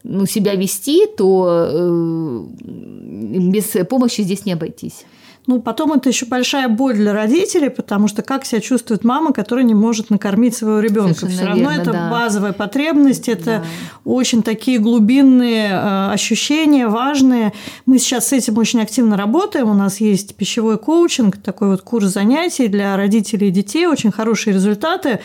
ну, 0.05 0.27
себя 0.27 0.55
вести, 0.55 1.07
то 1.07 1.69
э, 1.71 2.45
без 2.61 3.87
помощи 3.87 4.21
здесь 4.23 4.45
не 4.45 4.53
обойтись. 4.53 5.07
Ну, 5.49 5.61
потом 5.61 5.93
это 5.93 6.09
еще 6.09 6.27
большая 6.27 6.69
боль 6.69 6.95
для 6.95 7.13
родителей, 7.13 7.69
потому 7.69 8.07
что 8.07 8.23
как 8.23 8.45
себя 8.45 8.61
чувствует 8.61 9.03
мама, 9.03 9.33
которая 9.33 9.65
не 9.65 9.75
может 9.75 10.09
накормить 10.09 10.55
своего 10.55 10.79
ребенка. 10.79 11.27
Все 11.27 11.45
равно 11.45 11.71
верно, 11.71 11.83
это 11.83 11.93
да. 11.93 12.11
базовая 12.11 12.53
потребность, 12.53 13.29
это 13.29 13.45
да. 13.45 13.65
очень 14.05 14.45
такие 14.45 14.79
глубинные 14.79 15.71
э, 15.71 16.13
ощущения, 16.13 16.87
важные. 16.87 17.53
Мы 17.87 17.99
сейчас 17.99 18.29
с 18.29 18.33
этим 18.33 18.57
очень 18.59 18.81
активно 18.81 19.17
работаем. 19.17 19.69
У 19.69 19.75
нас 19.75 20.01
есть 20.01 20.37
пищевой 20.37 20.79
коучинг, 20.79 21.39
такой 21.39 21.71
вот 21.71 21.83
курс 21.83 22.07
занятий 22.07 22.69
для 22.69 22.97
родителей 22.97 23.49
и 23.49 23.51
детей, 23.51 23.87
очень 23.87 24.13
хорошие 24.13 24.55
результаты. 24.55 25.19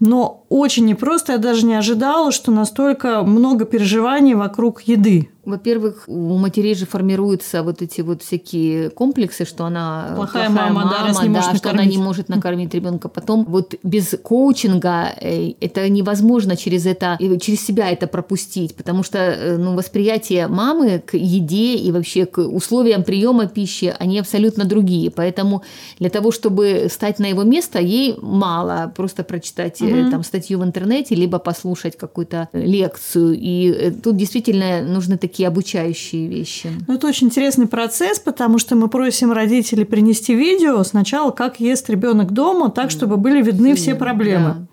Но 0.00 0.44
очень 0.48 0.86
непросто, 0.86 1.32
я 1.32 1.38
даже 1.38 1.66
не 1.66 1.74
ожидала, 1.74 2.30
что 2.30 2.52
настолько 2.52 3.22
много 3.22 3.64
переживаний 3.64 4.34
вокруг 4.34 4.82
еды. 4.82 5.28
Во-первых, 5.48 6.04
у 6.06 6.36
матерей 6.36 6.74
же 6.74 6.86
формируются 6.86 7.62
вот 7.62 7.82
эти 7.82 8.00
вот 8.00 8.22
всякие 8.22 8.90
комплексы, 8.90 9.44
что 9.44 9.64
она 9.64 10.12
плохая, 10.16 10.48
плохая 10.48 10.68
мама, 10.70 10.84
мама, 10.84 11.14
да, 11.14 11.22
не 11.26 11.34
да, 11.34 11.54
что 11.54 11.70
она 11.70 11.84
не 11.84 11.98
может 11.98 12.28
накормить 12.28 12.74
ребенка. 12.74 13.08
Потом 13.08 13.44
вот 13.44 13.74
без 13.82 14.14
коучинга 14.22 15.12
э, 15.20 15.52
это 15.60 15.88
невозможно 15.88 16.56
через 16.56 16.86
это 16.86 17.18
через 17.40 17.64
себя 17.64 17.90
это 17.90 18.06
пропустить, 18.06 18.74
потому 18.74 19.02
что 19.02 19.18
э, 19.18 19.56
ну, 19.56 19.74
восприятие 19.74 20.48
мамы 20.48 21.02
к 21.04 21.16
еде 21.16 21.76
и 21.76 21.92
вообще 21.92 22.26
к 22.26 22.38
условиям 22.38 23.02
приема 23.02 23.46
пищи 23.46 23.94
они 23.98 24.18
абсолютно 24.18 24.64
другие. 24.64 25.10
Поэтому 25.10 25.62
для 25.98 26.10
того, 26.10 26.30
чтобы 26.30 26.88
стать 26.90 27.18
на 27.18 27.26
его 27.26 27.42
место, 27.42 27.78
ей 27.78 28.16
мало 28.20 28.92
просто 28.96 29.24
прочитать 29.24 29.80
угу. 29.80 30.10
там 30.10 30.24
статью 30.24 30.58
в 30.58 30.64
интернете 30.64 31.14
либо 31.14 31.38
послушать 31.38 31.96
какую-то 31.96 32.48
лекцию. 32.52 33.36
И 33.38 33.92
тут 34.02 34.16
действительно 34.16 34.82
нужны 34.82 35.16
такие 35.16 35.37
такие 35.38 35.46
обучающие 35.46 36.26
вещи. 36.26 36.68
Ну, 36.88 36.94
это 36.94 37.06
очень 37.06 37.28
интересный 37.28 37.68
процесс, 37.68 38.18
потому 38.18 38.58
что 38.58 38.74
мы 38.74 38.88
просим 38.88 39.30
родителей 39.30 39.84
принести 39.84 40.34
видео 40.34 40.82
сначала, 40.82 41.30
как 41.30 41.60
ест 41.60 41.88
ребенок 41.88 42.32
дома, 42.32 42.70
так, 42.70 42.90
чтобы 42.90 43.16
были 43.18 43.40
видны 43.40 43.76
все 43.76 43.94
проблемы. 43.94 44.48
Да. 44.48 44.66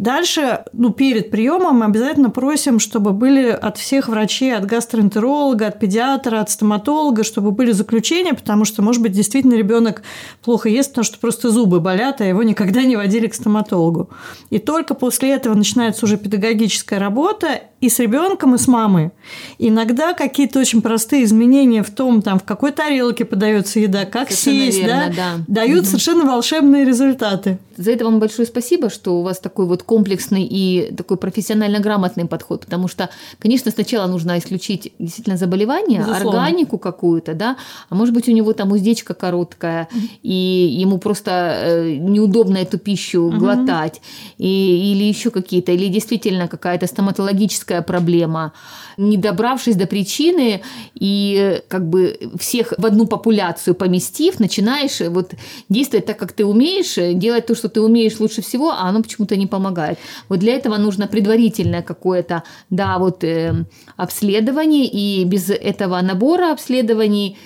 Дальше, 0.00 0.64
ну, 0.72 0.88
перед 0.94 1.30
приемом 1.30 1.80
мы 1.80 1.84
обязательно 1.84 2.30
просим, 2.30 2.78
чтобы 2.78 3.12
были 3.12 3.50
от 3.50 3.76
всех 3.76 4.08
врачей, 4.08 4.56
от 4.56 4.64
гастроэнтеролога, 4.64 5.66
от 5.66 5.78
педиатра, 5.78 6.40
от 6.40 6.48
стоматолога, 6.48 7.22
чтобы 7.22 7.50
были 7.50 7.72
заключения, 7.72 8.32
потому 8.32 8.64
что, 8.64 8.80
может 8.80 9.02
быть, 9.02 9.12
действительно 9.12 9.56
ребенок 9.56 10.02
плохо 10.42 10.70
ест, 10.70 10.92
потому 10.92 11.04
что 11.04 11.18
просто 11.18 11.50
зубы 11.50 11.80
болят, 11.80 12.22
а 12.22 12.24
его 12.24 12.42
никогда 12.42 12.80
не 12.80 12.96
водили 12.96 13.26
к 13.26 13.34
стоматологу. 13.34 14.08
И 14.48 14.58
только 14.58 14.94
после 14.94 15.32
этого 15.32 15.52
начинается 15.52 16.06
уже 16.06 16.16
педагогическая 16.16 16.98
работа, 16.98 17.60
и 17.80 17.88
с 17.88 17.98
ребенком, 17.98 18.54
и 18.54 18.58
с 18.58 18.68
мамой. 18.68 19.10
Иногда 19.58 20.12
какие-то 20.12 20.60
очень 20.60 20.82
простые 20.82 21.24
изменения 21.24 21.82
в 21.82 21.90
том, 21.90 22.22
там, 22.22 22.38
в 22.38 22.44
какой 22.44 22.72
тарелке 22.72 23.24
подается 23.24 23.80
еда, 23.80 24.04
как 24.04 24.30
совершенно 24.30 24.72
сесть, 24.72 24.78
верно, 24.78 25.06
да, 25.08 25.14
да, 25.16 25.44
дают 25.46 25.80
угу. 25.80 25.86
совершенно 25.86 26.24
волшебные 26.24 26.84
результаты. 26.84 27.58
За 27.80 27.92
это 27.92 28.04
вам 28.04 28.20
большое 28.20 28.46
спасибо, 28.46 28.90
что 28.90 29.18
у 29.18 29.22
вас 29.22 29.38
такой 29.38 29.64
вот 29.64 29.82
комплексный 29.82 30.42
и 30.44 30.94
такой 30.94 31.16
профессионально 31.16 31.80
грамотный 31.80 32.26
подход, 32.26 32.66
потому 32.66 32.88
что, 32.88 33.08
конечно, 33.38 33.70
сначала 33.70 34.06
нужно 34.06 34.38
исключить 34.38 34.92
действительно 34.98 35.38
заболевание, 35.38 36.00
Безусловно. 36.00 36.44
органику 36.44 36.76
какую-то, 36.76 37.32
да, 37.32 37.56
а 37.88 37.94
может 37.94 38.12
быть 38.12 38.28
у 38.28 38.32
него 38.32 38.52
там 38.52 38.72
уздечка 38.72 39.14
короткая, 39.14 39.88
и 40.22 40.78
ему 40.82 40.98
просто 40.98 41.30
э, 41.30 41.96
неудобно 41.96 42.58
эту 42.58 42.76
пищу 42.76 43.22
угу. 43.22 43.38
глотать, 43.38 44.02
и, 44.36 44.92
или 44.92 45.04
еще 45.04 45.30
какие-то, 45.30 45.72
или 45.72 45.88
действительно 45.88 46.48
какая-то 46.48 46.86
стоматологическая 46.86 47.80
проблема. 47.80 48.52
Не 48.98 49.16
добравшись 49.16 49.76
до 49.76 49.86
причины 49.86 50.60
и 50.94 51.62
как 51.68 51.88
бы 51.88 52.18
всех 52.38 52.74
в 52.76 52.84
одну 52.84 53.06
популяцию 53.06 53.74
поместив, 53.74 54.38
начинаешь 54.38 55.00
вот 55.00 55.32
действовать 55.70 56.04
так, 56.04 56.18
как 56.18 56.32
ты 56.32 56.44
умеешь, 56.44 56.96
делать 57.18 57.46
то, 57.46 57.54
что 57.54 57.69
ты 57.72 57.80
умеешь 57.80 58.20
лучше 58.20 58.42
всего, 58.42 58.70
а 58.70 58.88
оно 58.88 59.02
почему-то 59.02 59.36
не 59.36 59.46
помогает. 59.46 59.98
Вот 60.28 60.38
для 60.38 60.54
этого 60.54 60.76
нужно 60.76 61.06
предварительное 61.06 61.82
какое-то, 61.82 62.42
да, 62.70 62.98
вот 62.98 63.24
э, 63.24 63.64
обследование, 63.96 64.86
и 64.86 65.24
без 65.24 65.50
этого 65.50 66.00
набора 66.00 66.52
обследований 66.52 67.36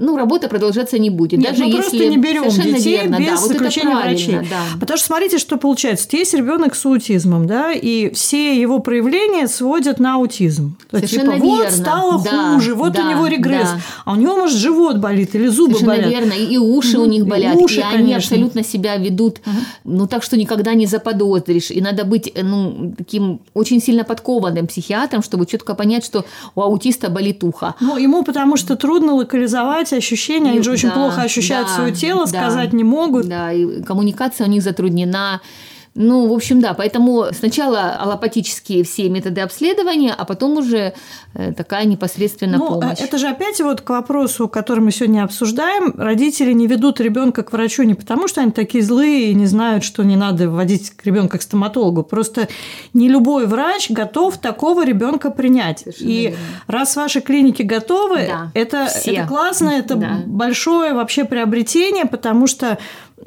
ну, 0.00 0.16
работа 0.16 0.48
продолжаться 0.48 0.98
не 0.98 1.10
будет. 1.10 1.38
Нет, 1.38 1.50
даже 1.50 1.62
мы 1.62 1.68
если 1.68 1.80
просто 1.80 2.08
не 2.08 2.16
берем 2.16 2.48
детей 2.48 2.96
верно, 2.98 3.18
без 3.18 3.28
да, 3.28 3.36
заключения 3.36 3.94
вот 3.94 4.04
врачей. 4.04 4.38
Да. 4.50 4.78
Потому 4.80 4.96
что 4.96 5.06
смотрите, 5.06 5.38
что 5.38 5.56
получается. 5.58 6.08
Есть 6.12 6.34
ребенок 6.34 6.74
с 6.74 6.84
аутизмом, 6.86 7.46
да, 7.46 7.72
и 7.72 8.12
все 8.14 8.58
его 8.58 8.78
проявления 8.78 9.46
сводят 9.46 10.00
на 10.00 10.14
аутизм. 10.14 10.76
Совершенно 10.90 11.34
типа, 11.34 11.44
верно. 11.44 11.64
вот 11.64 11.72
стало 11.72 12.24
да, 12.24 12.54
хуже, 12.54 12.74
вот 12.74 12.92
да, 12.94 13.04
у 13.04 13.10
него 13.10 13.26
регресс, 13.26 13.68
да. 13.68 13.80
а 14.06 14.12
у 14.12 14.16
него 14.16 14.36
может 14.36 14.56
живот 14.56 14.96
болит 14.96 15.34
или 15.34 15.48
зубы 15.48 15.74
Совершенно 15.74 16.02
болят. 16.02 16.10
верно, 16.10 16.32
и 16.32 16.56
уши 16.56 16.98
у 16.98 17.04
них 17.04 17.26
болят, 17.26 17.54
и, 17.54 17.58
уши, 17.58 17.80
и 17.80 17.82
они 17.82 18.14
абсолютно 18.14 18.64
себя 18.64 18.96
ведут, 18.96 19.40
угу. 19.44 19.56
ну 19.84 20.06
так 20.06 20.22
что 20.22 20.36
никогда 20.36 20.74
не 20.74 20.86
заподозришь, 20.86 21.70
и 21.70 21.80
надо 21.80 22.04
быть, 22.04 22.32
ну 22.40 22.94
таким 22.96 23.40
очень 23.54 23.80
сильно 23.82 24.04
подкованным 24.04 24.66
психиатром, 24.66 25.22
чтобы 25.22 25.46
четко 25.46 25.74
понять, 25.74 26.04
что 26.04 26.24
у 26.54 26.62
аутиста 26.62 27.10
болит 27.10 27.44
ухо. 27.44 27.74
Ну 27.80 27.96
ему 27.98 28.24
потому 28.24 28.56
что 28.56 28.76
трудно 28.76 29.14
локализовать 29.14 29.89
эти 29.90 29.96
ощущения, 29.96 30.50
они 30.50 30.62
же 30.62 30.70
очень 30.70 30.88
да, 30.88 30.94
плохо 30.94 31.22
ощущают 31.22 31.68
да, 31.68 31.74
свое 31.74 31.92
тело, 31.92 32.26
да, 32.26 32.40
сказать 32.40 32.72
не 32.72 32.84
могут. 32.84 33.26
Да, 33.26 33.52
и 33.52 33.82
коммуникация 33.82 34.46
у 34.46 34.50
них 34.50 34.62
затруднена. 34.62 35.40
Ну, 35.94 36.28
в 36.28 36.32
общем, 36.32 36.60
да, 36.60 36.72
поэтому 36.72 37.26
сначала 37.32 37.96
аллопатические 37.96 38.84
все 38.84 39.08
методы 39.08 39.40
обследования, 39.40 40.14
а 40.16 40.24
потом 40.24 40.56
уже 40.58 40.94
э, 41.34 41.52
такая 41.52 41.84
непосредственно 41.84 42.58
ну, 42.58 42.68
помощь. 42.68 43.00
Это 43.00 43.18
же 43.18 43.26
опять 43.26 43.60
вот 43.60 43.80
к 43.80 43.90
вопросу, 43.90 44.46
который 44.46 44.80
мы 44.80 44.92
сегодня 44.92 45.24
обсуждаем. 45.24 45.92
Родители 45.98 46.52
не 46.52 46.68
ведут 46.68 47.00
ребенка 47.00 47.42
к 47.42 47.52
врачу 47.52 47.82
не 47.82 47.94
потому, 47.94 48.28
что 48.28 48.40
они 48.40 48.52
такие 48.52 48.84
злые 48.84 49.30
и 49.32 49.34
не 49.34 49.46
знают, 49.46 49.82
что 49.82 50.04
не 50.04 50.14
надо 50.14 50.48
вводить 50.48 50.92
ребенка 51.04 51.38
к 51.38 51.42
стоматологу. 51.42 52.04
Просто 52.04 52.48
не 52.94 53.08
любой 53.08 53.46
врач 53.46 53.90
готов 53.90 54.38
такого 54.38 54.84
ребенка 54.84 55.32
принять. 55.32 55.80
Совершенно 55.80 56.08
и 56.08 56.20
верно. 56.22 56.38
раз 56.68 56.94
ваши 56.94 57.20
клиники 57.20 57.62
готовы, 57.62 58.28
да, 58.28 58.52
это, 58.54 58.88
это 59.04 59.26
классно, 59.26 59.70
это 59.70 59.96
да. 59.96 60.20
большое 60.24 60.94
вообще 60.94 61.24
приобретение, 61.24 62.06
потому 62.06 62.46
что 62.46 62.78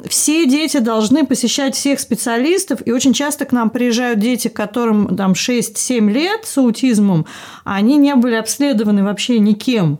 все 0.07 0.45
дети 0.45 0.77
должны 0.77 1.25
посещать 1.25 1.75
всех 1.75 1.99
специалистов, 1.99 2.81
и 2.85 2.91
очень 2.91 3.13
часто 3.13 3.45
к 3.45 3.51
нам 3.51 3.69
приезжают 3.69 4.19
дети, 4.19 4.47
которым 4.47 5.15
там 5.15 5.33
6-7 5.33 6.11
лет 6.11 6.45
с 6.45 6.57
аутизмом, 6.57 7.25
а 7.63 7.75
они 7.75 7.97
не 7.97 8.15
были 8.15 8.35
обследованы 8.35 9.03
вообще 9.03 9.39
никем. 9.39 9.99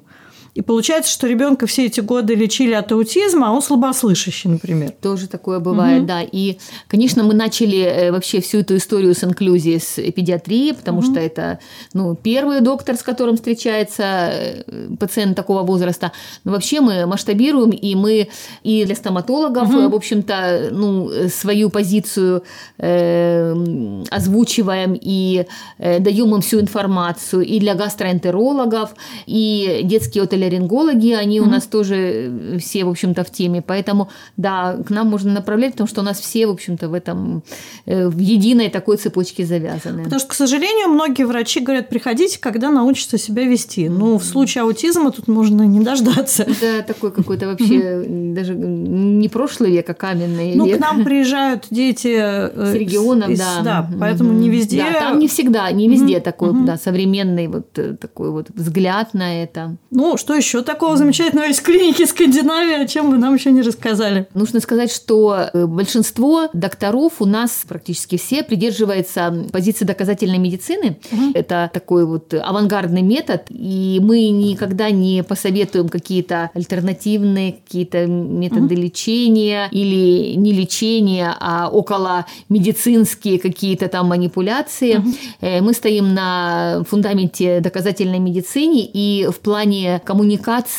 И 0.54 0.62
получается, 0.62 1.12
что 1.12 1.28
ребенка 1.28 1.66
все 1.66 1.88
эти 1.88 2.00
годы 2.00 2.36
лечили 2.36 2.74
от 2.74 2.92
аутизма, 2.92 3.48
а 3.48 3.52
он 3.52 3.62
слабослышащий, 3.62 4.50
например. 4.50 4.92
Тоже 5.02 5.28
такое 5.28 5.60
бывает, 5.60 6.02
угу. 6.02 6.08
да. 6.08 6.22
И, 6.22 6.58
конечно, 6.88 7.24
мы 7.24 7.34
начали 7.34 7.80
э, 7.80 8.12
вообще 8.12 8.40
всю 8.40 8.60
эту 8.60 8.76
историю 8.78 9.16
с 9.16 9.24
инклюзией 9.24 9.80
с 9.80 9.96
педиатрии, 10.12 10.72
потому 10.74 11.00
угу. 11.00 11.08
что 11.08 11.20
это 11.20 11.60
ну, 11.94 12.16
первый 12.16 12.62
доктор, 12.62 12.98
с 12.98 13.02
которым 13.02 13.36
встречается 13.36 14.04
э, 14.04 14.64
пациент 15.00 15.36
такого 15.36 15.64
возраста. 15.64 16.12
Но 16.44 16.52
вообще 16.52 16.82
мы 16.82 17.08
масштабируем, 17.08 17.72
и 17.72 17.96
мы 17.96 18.30
и 18.62 18.86
для 18.86 18.96
стоматологов, 18.96 19.70
угу. 19.70 19.90
в 19.90 19.96
общем-то, 19.96 20.70
ну, 20.72 21.10
свою 21.30 21.72
позицию 21.72 22.44
э, 22.78 24.04
озвучиваем 24.12 24.98
и 25.02 25.46
э, 25.80 26.00
даем 26.00 26.36
им 26.36 26.42
всю 26.42 26.60
информацию, 26.60 27.42
и 27.42 27.60
для 27.60 27.74
гастроэнтерологов, 27.74 28.94
и 29.26 29.82
детские 29.84 30.24
отоларингологи, 30.44 31.12
они 31.12 31.40
угу. 31.40 31.50
у 31.50 31.52
нас 31.52 31.66
тоже 31.66 32.58
все, 32.60 32.86
в 32.86 32.90
общем-то, 32.90 33.24
в 33.24 33.32
теме. 33.32 33.62
Поэтому, 33.62 34.10
да, 34.38 34.78
к 34.86 34.90
нам 34.90 35.08
можно 35.08 35.32
направлять, 35.32 35.72
потому 35.74 35.88
что 35.88 36.02
у 36.02 36.04
нас 36.04 36.20
все, 36.20 36.48
в 36.48 36.52
общем-то, 36.52 36.90
в 36.90 36.94
этом, 36.94 37.44
э, 37.86 38.08
в 38.08 38.18
единой 38.20 38.70
такой 38.70 38.98
цепочке 38.98 39.46
завязаны. 39.46 40.04
Потому 40.04 40.20
что, 40.20 40.30
к 40.30 40.34
сожалению, 40.34 40.90
многие 40.90 41.24
врачи 41.24 41.60
говорят, 41.60 41.90
приходите, 41.90 42.40
когда 42.40 42.70
научатся 42.70 43.18
себя 43.18 43.44
вести. 43.44 43.90
Ну, 43.90 44.18
в 44.18 44.24
случае 44.24 44.64
аутизма 44.64 45.12
тут 45.12 45.28
можно 45.28 45.64
не 45.64 45.80
дождаться. 45.80 46.44
Это 46.62 46.84
такой 46.84 47.12
какой-то 47.12 47.48
вообще 47.48 48.04
даже 48.08 48.56
не 48.56 49.30
прошлый 49.30 49.72
век, 49.72 49.90
а 49.90 49.94
каменный 49.94 50.56
Ну, 50.56 50.66
век. 50.66 50.78
к 50.78 50.80
нам 50.80 51.04
приезжают 51.04 51.68
дети 51.70 52.16
э, 52.16 52.72
с 52.72 52.74
регионов, 52.74 53.30
из, 53.30 53.40
да. 53.40 53.62
Да, 53.64 53.90
поэтому 54.00 54.34
не 54.34 54.50
везде. 54.50 54.78
Да, 54.78 55.00
там 55.00 55.20
не 55.20 55.28
всегда, 55.28 55.72
не 55.72 55.88
везде 55.88 56.20
такой, 56.20 56.54
да, 56.66 56.78
современный 56.78 57.48
вот 57.48 57.78
э, 57.78 57.96
такой 57.96 58.32
вот 58.32 58.50
взгляд 58.50 59.14
на 59.14 59.44
это. 59.44 59.76
Ну, 59.92 60.18
что 60.18 60.33
еще 60.36 60.62
такого 60.62 60.98
замечательного 60.98 61.48
из 61.48 61.60
клиники 61.62 62.06
Скандинавии, 62.06 62.84
о 62.84 62.88
чем 62.88 63.12
вы 63.12 63.18
нам 63.18 63.36
еще 63.36 63.52
не 63.52 63.62
рассказали? 63.62 64.28
Нужно 64.34 64.60
сказать, 64.60 64.92
что 64.92 65.50
э, 65.54 65.66
большинство 65.66 66.50
докторов 66.54 67.14
у 67.20 67.26
нас 67.26 67.64
практически 67.68 68.18
все 68.18 68.44
придерживается 68.44 69.48
позиции 69.52 69.86
доказательной 69.86 70.38
медицины. 70.38 70.98
Угу. 71.12 71.32
Это 71.34 71.70
такой 71.74 72.06
вот 72.06 72.34
авангардный 72.34 73.02
метод, 73.02 73.44
и 73.50 74.00
мы 74.02 74.30
никогда 74.30 74.92
не 74.92 75.24
посоветуем 75.24 75.90
какие-то 75.90 76.50
альтернативные 76.54 77.54
какие-то 77.54 78.06
методы 78.06 78.76
угу. 78.76 78.84
лечения 78.84 79.68
или 79.72 80.36
не 80.36 80.54
лечения, 80.54 81.36
а 81.40 81.70
около 81.70 82.26
медицинские 82.50 83.40
какие-то 83.40 83.88
там 83.88 84.08
манипуляции. 84.08 84.98
Угу. 84.98 85.64
Мы 85.64 85.74
стоим 85.74 86.14
на 86.14 86.84
фундаменте 86.90 87.60
доказательной 87.60 88.20
медицины 88.20 88.90
и 88.94 89.28
в 89.32 89.40
плане 89.40 90.02
коммуникации 90.04 90.23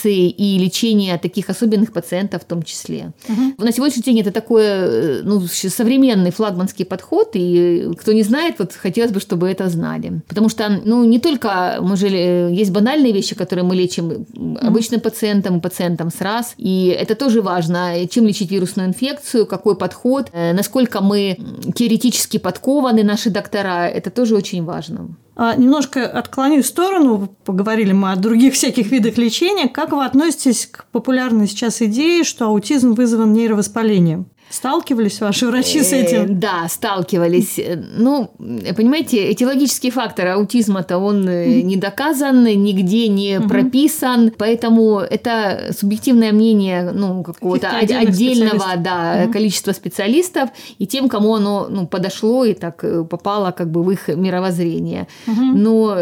и 0.08 0.58
лечения 0.58 1.18
таких 1.18 1.50
особенных 1.50 1.92
пациентов 1.92 2.42
в 2.42 2.44
том 2.44 2.62
числе. 2.62 3.12
Угу. 3.28 3.64
На 3.64 3.72
сегодняшний 3.72 4.02
день 4.02 4.20
это 4.20 4.30
такой 4.30 4.62
э, 4.64 5.22
ну, 5.22 5.40
современный 5.46 6.30
флагманский 6.30 6.84
подход, 6.84 7.30
и 7.34 7.90
кто 8.00 8.12
не 8.12 8.22
знает, 8.22 8.56
вот 8.58 8.72
хотелось 8.72 9.12
бы, 9.12 9.20
чтобы 9.20 9.48
это 9.48 9.68
знали. 9.68 10.22
Потому 10.28 10.48
что, 10.48 10.80
ну, 10.84 11.04
не 11.04 11.18
только 11.18 11.78
мы 11.80 11.96
же 11.96 12.08
э, 12.08 12.52
есть 12.52 12.70
банальные 12.70 13.12
вещи, 13.12 13.34
которые 13.34 13.64
мы 13.64 13.74
лечим 13.74 14.26
обычным 14.60 15.00
пациентам, 15.00 15.60
пациентам 15.60 16.10
с 16.10 16.20
раз, 16.20 16.54
и 16.58 16.86
это 16.88 17.14
тоже 17.14 17.42
важно, 17.42 18.06
чем 18.08 18.26
лечить 18.26 18.50
вирусную 18.50 18.88
инфекцию, 18.88 19.46
какой 19.46 19.76
подход, 19.76 20.30
э, 20.32 20.52
насколько 20.52 21.00
мы 21.00 21.38
теоретически 21.74 22.38
подкованы, 22.38 23.04
наши 23.04 23.30
доктора, 23.30 23.88
это 23.88 24.10
тоже 24.10 24.34
очень 24.34 24.64
важно. 24.64 25.16
А, 25.36 25.56
немножко 25.56 26.06
отклоню 26.06 26.62
в 26.62 26.66
сторону, 26.66 27.28
поговорили 27.44 27.92
мы 27.92 28.12
о 28.12 28.16
других 28.16 28.54
всяких 28.54 28.90
видах 28.90 29.18
лечения. 29.18 29.68
Как 29.68 29.92
вы 29.92 30.04
относитесь 30.04 30.66
к 30.66 30.86
популярной 30.92 31.48
сейчас 31.48 31.82
идее, 31.82 32.24
что 32.24 32.46
аутизм 32.46 32.94
вызван 32.94 33.32
нейровоспалением? 33.32 34.26
Сталкивались 34.50 35.20
ваши 35.20 35.46
врачи 35.46 35.82
с 35.82 35.92
этим? 35.92 36.22
Э, 36.22 36.26
да, 36.28 36.68
сталкивались. 36.68 37.58
Ну, 37.96 38.30
понимаете, 38.38 39.32
этиологический 39.32 39.90
фактор 39.90 40.28
аутизма-то 40.28 40.98
он 40.98 41.28
mm-hmm. 41.28 41.62
не 41.62 41.76
доказан, 41.76 42.44
нигде 42.44 43.08
не 43.08 43.40
прописан, 43.40 44.30
поэтому 44.36 44.98
это 45.00 45.72
субъективное 45.76 46.32
мнение 46.32 46.92
ну, 46.92 47.24
какого-то 47.24 47.70
отдельного 47.70 48.76
да, 48.76 49.26
количества 49.32 49.72
специалистов 49.72 50.50
и 50.78 50.86
тем, 50.86 51.08
кому 51.08 51.34
оно 51.34 51.66
ну, 51.68 51.86
подошло 51.86 52.44
и 52.44 52.54
так 52.54 52.84
э, 52.84 53.02
попало 53.04 53.50
как 53.50 53.70
бы 53.70 53.82
в 53.82 53.90
их 53.90 54.08
мировоззрение. 54.08 55.08
Но 55.26 55.96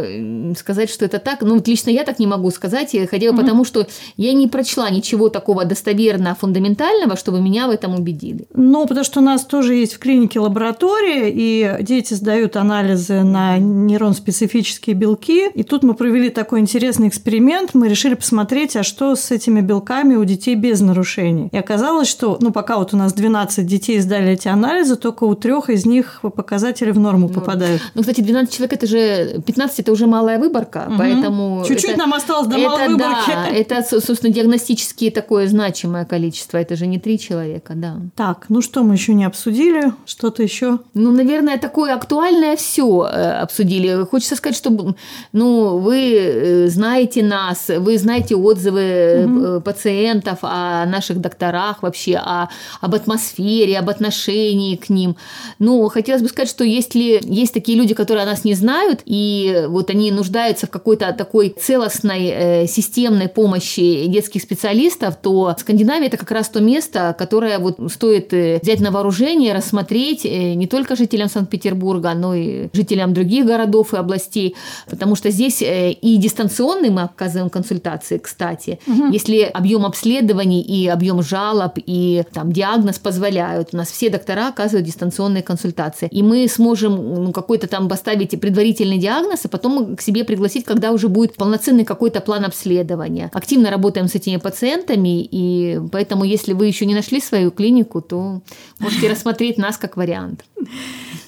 сказать, 0.59 0.91
что 0.91 1.05
это 1.05 1.19
так, 1.19 1.43
ну, 1.43 1.63
лично 1.65 1.91
я 1.91 2.05
так 2.05 2.19
не 2.19 2.27
могу 2.27 2.51
сказать, 2.51 2.95
хотя 3.11 3.33
бы 3.33 3.39
потому, 3.39 3.65
что 3.65 3.87
я 4.17 4.33
не 4.33 4.47
прочла 4.49 4.91
ничего 4.91 5.29
такого 5.29 5.65
достоверно 5.65 6.35
фундаментального, 6.35 7.17
чтобы 7.17 7.41
меня 7.41 7.67
в 7.67 7.71
этом 7.71 7.95
убедили. 7.95 8.42
Ну, 8.55 8.87
потому 8.87 9.05
что 9.05 9.21
у 9.21 9.23
нас 9.23 9.45
тоже 9.45 9.75
есть 9.75 9.95
в 9.95 9.99
клинике 9.99 10.41
лаборатория, 10.41 11.31
и 11.31 11.83
дети 11.83 12.15
сдают 12.15 12.57
анализы 12.57 13.23
на 13.23 13.59
нейрон-специфические 13.59 14.95
белки. 14.95 15.49
И 15.55 15.63
тут 15.63 15.83
мы 15.83 15.95
провели 15.95 16.31
такой 16.31 16.61
интересный 16.61 17.09
эксперимент. 17.09 17.75
Мы 17.75 17.89
решили 17.89 18.15
посмотреть, 18.15 18.77
а 18.77 18.83
что 18.83 19.15
с 19.17 19.31
этими 19.31 19.61
белками 19.61 20.15
у 20.15 20.25
детей 20.25 20.55
без 20.55 20.81
нарушений. 20.81 21.49
И 21.53 21.57
оказалось, 21.57 22.09
что, 22.09 22.39
ну, 22.41 22.53
пока 22.53 22.79
вот 22.79 22.95
у 22.95 22.97
нас 22.97 23.13
12 23.13 23.67
детей 23.67 24.01
сдали 24.01 24.33
эти 24.33 24.49
анализы, 24.49 24.97
только 24.97 25.25
у 25.25 25.35
трех 25.35 25.71
из 25.71 25.87
них 25.87 26.21
показатели 26.23 26.91
в 26.91 26.99
норму 26.99 27.29
ну, 27.29 27.35
попадают. 27.35 27.83
Ну, 27.95 28.03
кстати, 28.03 28.21
12 28.21 28.55
человек 28.55 28.73
это 28.73 28.87
же 28.87 29.43
15 29.45 29.81
это 29.81 29.93
уже 29.93 30.07
малая 30.07 30.39
выборка, 30.39 30.87
угу. 30.89 30.97
поэтому 30.99 31.65
чуть-чуть 31.67 31.91
это, 31.91 31.99
нам 31.99 32.15
осталось 32.15 32.49
до 32.49 32.57
это, 32.57 32.69
малой 32.69 32.89
выборки. 32.89 33.31
Да, 33.31 33.49
это, 33.49 34.01
собственно, 34.01 34.33
диагностически 34.33 35.11
такое 35.11 35.49
значимое 35.49 36.05
количество. 36.05 36.59
Это 36.59 36.77
же 36.77 36.87
не 36.87 36.99
три 36.99 37.19
человека, 37.19 37.75
да. 37.75 38.01
Так, 38.25 38.45
ну 38.51 38.63
что 38.63 38.85
мы 38.85 38.95
еще 38.95 39.15
не 39.15 39.25
обсудили? 39.25 39.95
Что-то 40.07 40.45
еще? 40.45 40.79
Ну, 40.95 41.11
наверное, 41.11 41.59
такое 41.59 41.93
актуальное 41.93 42.55
все 42.55 43.05
э, 43.05 43.41
обсудили. 43.41 44.05
Хочется 44.05 44.37
сказать, 44.37 44.57
что 44.57 44.95
ну, 45.33 45.79
вы 45.79 46.15
э, 46.15 46.69
знаете 46.69 47.25
нас, 47.25 47.67
вы 47.67 47.99
знаете 47.99 48.37
отзывы 48.37 49.25
угу. 49.25 49.61
пациентов 49.63 50.39
о 50.43 50.87
наших 50.87 51.21
докторах 51.21 51.83
вообще, 51.83 52.15
о, 52.15 52.49
об 52.81 52.95
атмосфере, 52.95 53.77
об 53.77 53.91
отношении 53.91 54.77
к 54.77 54.89
ним. 54.89 55.17
Ну, 55.59 55.89
хотелось 55.89 56.23
бы 56.23 56.29
сказать, 56.29 56.49
что 56.49 56.63
если 56.63 57.19
есть 57.25 57.53
такие 57.53 57.77
люди, 57.77 57.93
которые 57.93 58.23
о 58.23 58.27
нас 58.27 58.45
не 58.45 58.55
знают, 58.55 59.01
и 59.05 59.65
вот 59.67 59.91
они 59.91 60.13
нуждаются 60.13 60.69
в 60.69 60.71
какой-то 60.71 61.13
такой 61.13 61.57
целостной 61.61 62.69
системной 62.69 63.29
помощи 63.29 64.07
детских 64.07 64.43
специалистов, 64.43 65.17
то 65.21 65.57
Скандинавия 65.59 66.07
это 66.07 66.17
как 66.17 66.31
раз 66.31 66.49
то 66.49 66.61
место, 66.61 67.17
которое 67.19 67.59
вот 67.59 67.81
стоит 67.91 68.12
стоит 68.13 68.33
э, 68.35 68.59
взять 68.63 68.81
на 68.81 68.91
вооружение, 68.91 69.55
рассмотреть 69.55 70.27
э, 70.27 70.55
не 70.55 70.67
только 70.67 70.97
жителям 70.97 71.29
Санкт-Петербурга, 71.29 72.13
но 72.15 72.35
и 72.35 72.69
жителям 72.73 73.15
других 73.15 73.47
городов 73.47 73.95
и 73.95 73.97
областей, 73.97 74.55
потому 74.91 75.17
что 75.17 75.31
здесь 75.31 75.63
э, 75.63 75.93
и 75.93 76.17
дистанционные 76.17 76.91
мы 76.91 77.03
оказываем 77.03 77.51
консультации, 77.51 78.19
кстати. 78.19 78.79
Угу. 78.87 79.13
Если 79.13 79.41
объем 79.43 79.87
обследований 79.87 80.61
и 80.61 80.89
объем 80.89 81.23
жалоб 81.23 81.73
и 81.77 82.25
там 82.33 82.53
диагноз 82.53 82.99
позволяют, 82.99 83.69
у 83.73 83.77
нас 83.77 83.91
все 83.91 84.11
доктора 84.11 84.49
оказывают 84.49 84.87
дистанционные 84.87 85.43
консультации, 85.43 86.09
и 86.11 86.23
мы 86.23 86.49
сможем 86.49 87.25
ну, 87.25 87.33
какой-то 87.33 87.67
там 87.67 87.89
поставить 87.89 88.39
предварительный 88.41 88.99
диагноз, 88.99 89.41
а 89.45 89.49
потом 89.49 89.97
к 89.97 90.03
себе 90.03 90.25
пригласить, 90.25 90.65
когда 90.65 90.93
уже 90.93 91.09
будет 91.09 91.35
полноценный 91.37 91.85
какой-то 91.85 92.21
план 92.21 92.45
обследования. 92.45 93.31
Активно 93.33 93.71
работаем 93.71 94.09
с 94.09 94.15
этими 94.15 94.37
пациентами, 94.37 95.29
и 95.31 95.81
поэтому, 95.91 96.25
если 96.25 96.53
вы 96.53 96.67
еще 96.67 96.87
не 96.87 96.95
нашли 96.95 97.21
свою 97.21 97.51
клинику, 97.51 98.02
то 98.03 98.43
можете 98.79 99.11
рассмотреть 99.11 99.59
нас 99.59 99.79
как 99.79 99.97
вариант. 99.97 100.45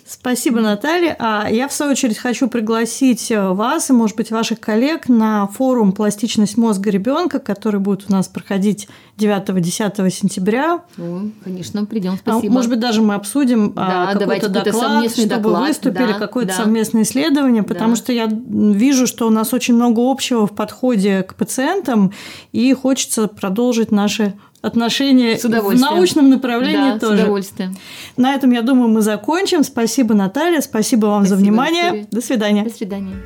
Спасибо, 0.06 0.60
Наталья. 0.60 1.16
А 1.18 1.48
я, 1.50 1.66
в 1.66 1.72
свою 1.72 1.92
очередь, 1.92 2.18
хочу 2.18 2.46
пригласить 2.48 3.30
э, 3.30 3.48
вас 3.48 3.88
и, 3.88 3.94
может 3.94 4.16
быть, 4.16 4.30
ваших 4.30 4.60
коллег 4.60 5.08
на 5.08 5.46
форум 5.46 5.92
«Пластичность 5.92 6.58
мозга 6.58 6.90
ребенка», 6.90 7.38
который 7.38 7.80
будет 7.80 8.04
у 8.10 8.12
нас 8.12 8.28
проходить 8.28 8.86
9-10 9.16 10.10
сентября. 10.10 10.82
О, 10.98 11.22
конечно, 11.42 11.86
придем. 11.86 12.18
Спасибо. 12.18 12.52
А, 12.52 12.54
может 12.54 12.70
быть, 12.70 12.80
даже 12.80 13.00
мы 13.00 13.14
обсудим 13.14 13.72
а, 13.76 14.12
да, 14.12 14.18
какой-то 14.18 14.48
доклад, 14.50 15.10
чтобы 15.10 15.28
доклад, 15.28 15.68
выступили, 15.68 16.12
да, 16.12 16.18
какое-то 16.18 16.50
да. 16.50 16.56
совместное 16.64 17.02
исследование, 17.02 17.62
потому 17.62 17.90
да. 17.90 17.96
что 17.96 18.12
я 18.12 18.26
вижу, 18.26 19.06
что 19.06 19.26
у 19.26 19.30
нас 19.30 19.54
очень 19.54 19.74
много 19.74 20.02
общего 20.02 20.46
в 20.46 20.54
подходе 20.54 21.22
к 21.22 21.34
пациентам, 21.34 22.12
и 22.52 22.72
хочется 22.74 23.26
продолжить 23.26 23.90
наши 23.90 24.34
отношения 24.64 25.36
в 25.36 25.80
научном 25.80 26.30
направлении 26.30 26.92
да, 26.92 26.98
тоже. 26.98 27.18
С 27.18 27.20
удовольствием. 27.20 27.76
На 28.16 28.34
этом, 28.34 28.50
я 28.50 28.62
думаю, 28.62 28.88
мы 28.88 29.02
закончим. 29.02 29.62
Спасибо, 29.62 30.14
Наталья. 30.14 30.60
Спасибо 30.60 31.06
вам 31.06 31.26
спасибо, 31.26 31.36
за 31.36 31.42
внимание. 31.42 31.82
Виктория. 31.82 32.06
До 32.10 32.20
свидания. 32.20 32.64
До 32.64 32.70
свидания. 32.70 33.16